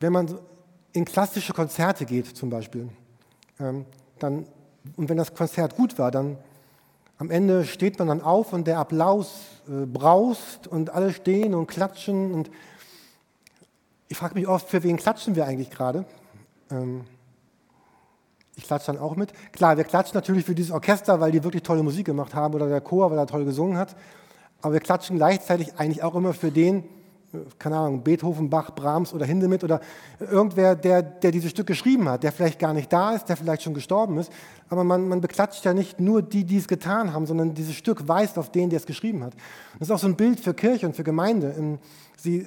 Wenn 0.00 0.14
man 0.14 0.38
in 0.92 1.04
klassische 1.04 1.52
Konzerte 1.52 2.06
geht 2.06 2.26
zum 2.26 2.50
Beispiel, 2.50 2.88
ähm, 3.60 3.84
dann, 4.18 4.46
und 4.96 5.08
wenn 5.08 5.18
das 5.18 5.34
Konzert 5.34 5.76
gut 5.76 5.98
war, 5.98 6.10
dann 6.10 6.38
am 7.18 7.30
Ende 7.30 7.66
steht 7.66 7.98
man 7.98 8.08
dann 8.08 8.22
auf 8.22 8.54
und 8.54 8.66
der 8.66 8.78
Applaus 8.78 9.60
äh, 9.68 9.84
braust 9.84 10.66
und 10.66 10.88
alle 10.88 11.12
stehen 11.12 11.54
und 11.54 11.66
klatschen. 11.66 12.32
Und 12.32 12.50
ich 14.08 14.16
frage 14.16 14.34
mich 14.34 14.48
oft, 14.48 14.70
für 14.70 14.82
wen 14.82 14.96
klatschen 14.96 15.36
wir 15.36 15.46
eigentlich 15.46 15.70
gerade? 15.70 16.06
Ähm, 16.70 17.04
ich 18.56 18.64
klatsche 18.64 18.92
dann 18.92 18.98
auch 18.98 19.16
mit. 19.16 19.34
Klar, 19.52 19.76
wir 19.76 19.84
klatschen 19.84 20.14
natürlich 20.14 20.46
für 20.46 20.54
dieses 20.54 20.70
Orchester, 20.70 21.20
weil 21.20 21.30
die 21.30 21.44
wirklich 21.44 21.62
tolle 21.62 21.82
Musik 21.82 22.06
gemacht 22.06 22.34
haben 22.34 22.54
oder 22.54 22.68
der 22.68 22.80
Chor, 22.80 23.10
weil 23.10 23.18
er 23.18 23.26
toll 23.26 23.44
gesungen 23.44 23.76
hat. 23.76 23.94
Aber 24.62 24.72
wir 24.72 24.80
klatschen 24.80 25.16
gleichzeitig 25.16 25.78
eigentlich 25.78 26.02
auch 26.02 26.14
immer 26.14 26.32
für 26.32 26.50
den, 26.50 26.84
keine 27.58 27.76
Ahnung, 27.76 28.02
Beethoven, 28.02 28.50
Bach, 28.50 28.74
Brahms 28.74 29.14
oder 29.14 29.24
Hindemith 29.24 29.62
oder 29.62 29.80
irgendwer, 30.18 30.74
der, 30.74 31.02
der 31.02 31.30
dieses 31.30 31.50
Stück 31.50 31.66
geschrieben 31.66 32.08
hat, 32.08 32.24
der 32.24 32.32
vielleicht 32.32 32.58
gar 32.58 32.74
nicht 32.74 32.92
da 32.92 33.14
ist, 33.14 33.28
der 33.28 33.36
vielleicht 33.36 33.62
schon 33.62 33.74
gestorben 33.74 34.18
ist. 34.18 34.32
Aber 34.68 34.82
man, 34.84 35.08
man 35.08 35.20
beklatscht 35.20 35.64
ja 35.64 35.72
nicht 35.72 36.00
nur 36.00 36.22
die, 36.22 36.44
die 36.44 36.56
es 36.56 36.66
getan 36.66 37.12
haben, 37.12 37.26
sondern 37.26 37.54
dieses 37.54 37.74
Stück 37.74 38.08
weist 38.08 38.38
auf 38.38 38.50
den, 38.50 38.70
der 38.70 38.78
es 38.78 38.86
geschrieben 38.86 39.22
hat. 39.22 39.34
Das 39.78 39.88
ist 39.88 39.92
auch 39.92 39.98
so 39.98 40.08
ein 40.08 40.16
Bild 40.16 40.40
für 40.40 40.54
Kirche 40.54 40.86
und 40.86 40.96
für 40.96 41.04
Gemeinde. 41.04 41.54
Ähm, 41.56 41.78
sie, 42.16 42.46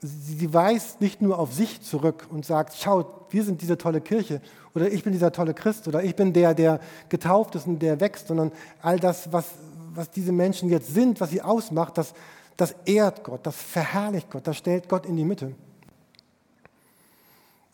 sie 0.00 0.52
weist 0.52 1.00
nicht 1.00 1.20
nur 1.20 1.38
auf 1.38 1.52
sich 1.52 1.82
zurück 1.82 2.26
und 2.30 2.46
sagt, 2.46 2.74
schaut, 2.74 3.06
wir 3.30 3.44
sind 3.44 3.60
diese 3.60 3.76
tolle 3.76 4.00
Kirche 4.00 4.40
oder 4.74 4.90
ich 4.90 5.04
bin 5.04 5.12
dieser 5.12 5.32
tolle 5.32 5.54
Christ 5.54 5.86
oder 5.88 6.02
ich 6.02 6.16
bin 6.16 6.32
der, 6.32 6.54
der 6.54 6.80
getauft 7.08 7.54
ist 7.56 7.66
und 7.66 7.80
der 7.80 8.00
wächst, 8.00 8.28
sondern 8.28 8.52
all 8.80 8.98
das, 8.98 9.32
was, 9.32 9.46
was 9.94 10.10
diese 10.10 10.32
Menschen 10.32 10.68
jetzt 10.70 10.94
sind, 10.94 11.20
was 11.20 11.30
sie 11.30 11.42
ausmacht, 11.42 11.98
das, 11.98 12.14
das 12.56 12.74
ehrt 12.84 13.24
Gott, 13.24 13.46
das 13.46 13.56
verherrlicht 13.56 14.30
Gott, 14.30 14.46
das 14.46 14.56
stellt 14.56 14.88
Gott 14.88 15.06
in 15.06 15.16
die 15.16 15.24
Mitte. 15.24 15.54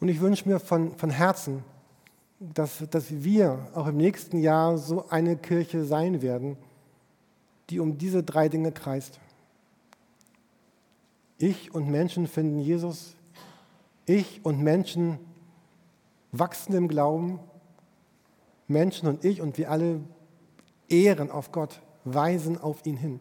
Und 0.00 0.08
ich 0.08 0.20
wünsche 0.20 0.48
mir 0.48 0.58
von, 0.58 0.96
von 0.96 1.10
Herzen, 1.10 1.62
dass, 2.38 2.82
dass 2.90 3.22
wir 3.22 3.68
auch 3.74 3.86
im 3.86 3.98
nächsten 3.98 4.38
Jahr 4.38 4.78
so 4.78 5.08
eine 5.10 5.36
Kirche 5.36 5.84
sein 5.84 6.22
werden, 6.22 6.56
die 7.68 7.80
um 7.80 7.98
diese 7.98 8.22
drei 8.22 8.48
Dinge 8.48 8.72
kreist. 8.72 9.20
Ich 11.36 11.74
und 11.74 11.88
Menschen 11.88 12.26
finden 12.26 12.58
Jesus. 12.58 13.14
Ich 14.06 14.44
und 14.44 14.60
Menschen 14.60 15.18
wachsen 16.32 16.74
im 16.74 16.88
Glauben. 16.88 17.38
Menschen 18.68 19.08
und 19.08 19.24
ich 19.24 19.40
und 19.42 19.58
wir 19.58 19.70
alle 19.70 20.00
ehren 20.88 21.30
auf 21.30 21.52
Gott, 21.52 21.80
weisen 22.04 22.58
auf 22.58 22.84
ihn 22.86 22.96
hin. 22.96 23.20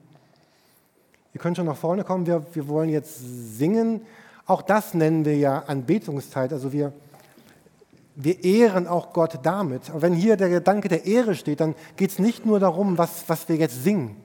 Ihr 1.39 1.43
könnt 1.43 1.55
schon 1.55 1.67
nach 1.67 1.77
vorne 1.77 2.03
kommen, 2.03 2.25
wir, 2.25 2.45
wir 2.53 2.67
wollen 2.67 2.89
jetzt 2.89 3.17
singen. 3.57 4.01
Auch 4.45 4.61
das 4.61 4.93
nennen 4.93 5.23
wir 5.23 5.37
ja 5.37 5.59
Anbetungszeit. 5.59 6.51
Also 6.51 6.73
wir, 6.73 6.91
wir 8.13 8.43
ehren 8.43 8.87
auch 8.87 9.13
Gott 9.13 9.39
damit. 9.43 9.89
Aber 9.89 10.01
wenn 10.01 10.11
hier 10.11 10.35
der 10.35 10.49
Gedanke 10.49 10.89
der 10.89 11.05
Ehre 11.05 11.35
steht, 11.35 11.61
dann 11.61 11.75
geht 11.95 12.09
es 12.09 12.19
nicht 12.19 12.45
nur 12.45 12.59
darum, 12.59 12.97
was, 12.97 13.23
was 13.27 13.47
wir 13.47 13.55
jetzt 13.55 13.85
singen, 13.85 14.17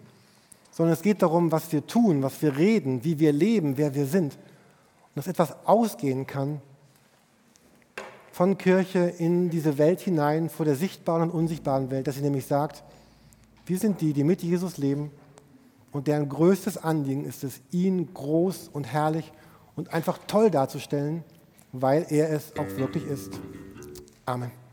sondern 0.72 0.94
es 0.94 1.02
geht 1.02 1.22
darum, 1.22 1.52
was 1.52 1.70
wir 1.70 1.86
tun, 1.86 2.20
was 2.24 2.42
wir 2.42 2.56
reden, 2.56 3.04
wie 3.04 3.20
wir 3.20 3.32
leben, 3.32 3.76
wer 3.76 3.94
wir 3.94 4.06
sind. 4.06 4.34
Und 4.34 5.14
dass 5.14 5.28
etwas 5.28 5.54
ausgehen 5.66 6.26
kann 6.26 6.60
von 8.32 8.58
Kirche 8.58 9.14
in 9.18 9.50
diese 9.50 9.78
Welt 9.78 10.00
hinein, 10.00 10.50
vor 10.50 10.66
der 10.66 10.74
sichtbaren 10.74 11.22
und 11.22 11.30
unsichtbaren 11.30 11.92
Welt, 11.92 12.08
dass 12.08 12.16
sie 12.16 12.22
nämlich 12.22 12.46
sagt, 12.46 12.82
wir 13.66 13.78
sind 13.78 14.00
die, 14.00 14.12
die 14.12 14.24
mit 14.24 14.42
Jesus 14.42 14.78
leben 14.78 15.12
und 15.94 16.08
deren 16.08 16.28
größtes 16.28 16.76
Anliegen 16.76 17.24
ist 17.24 17.44
es, 17.44 17.60
ihn 17.70 18.12
groß 18.12 18.68
und 18.72 18.84
herrlich 18.84 19.32
und 19.76 19.94
einfach 19.94 20.18
toll 20.26 20.50
darzustellen, 20.50 21.22
weil 21.72 22.04
er 22.10 22.30
es 22.30 22.52
auch 22.58 22.76
wirklich 22.76 23.06
ist. 23.06 23.40
Amen. 24.26 24.63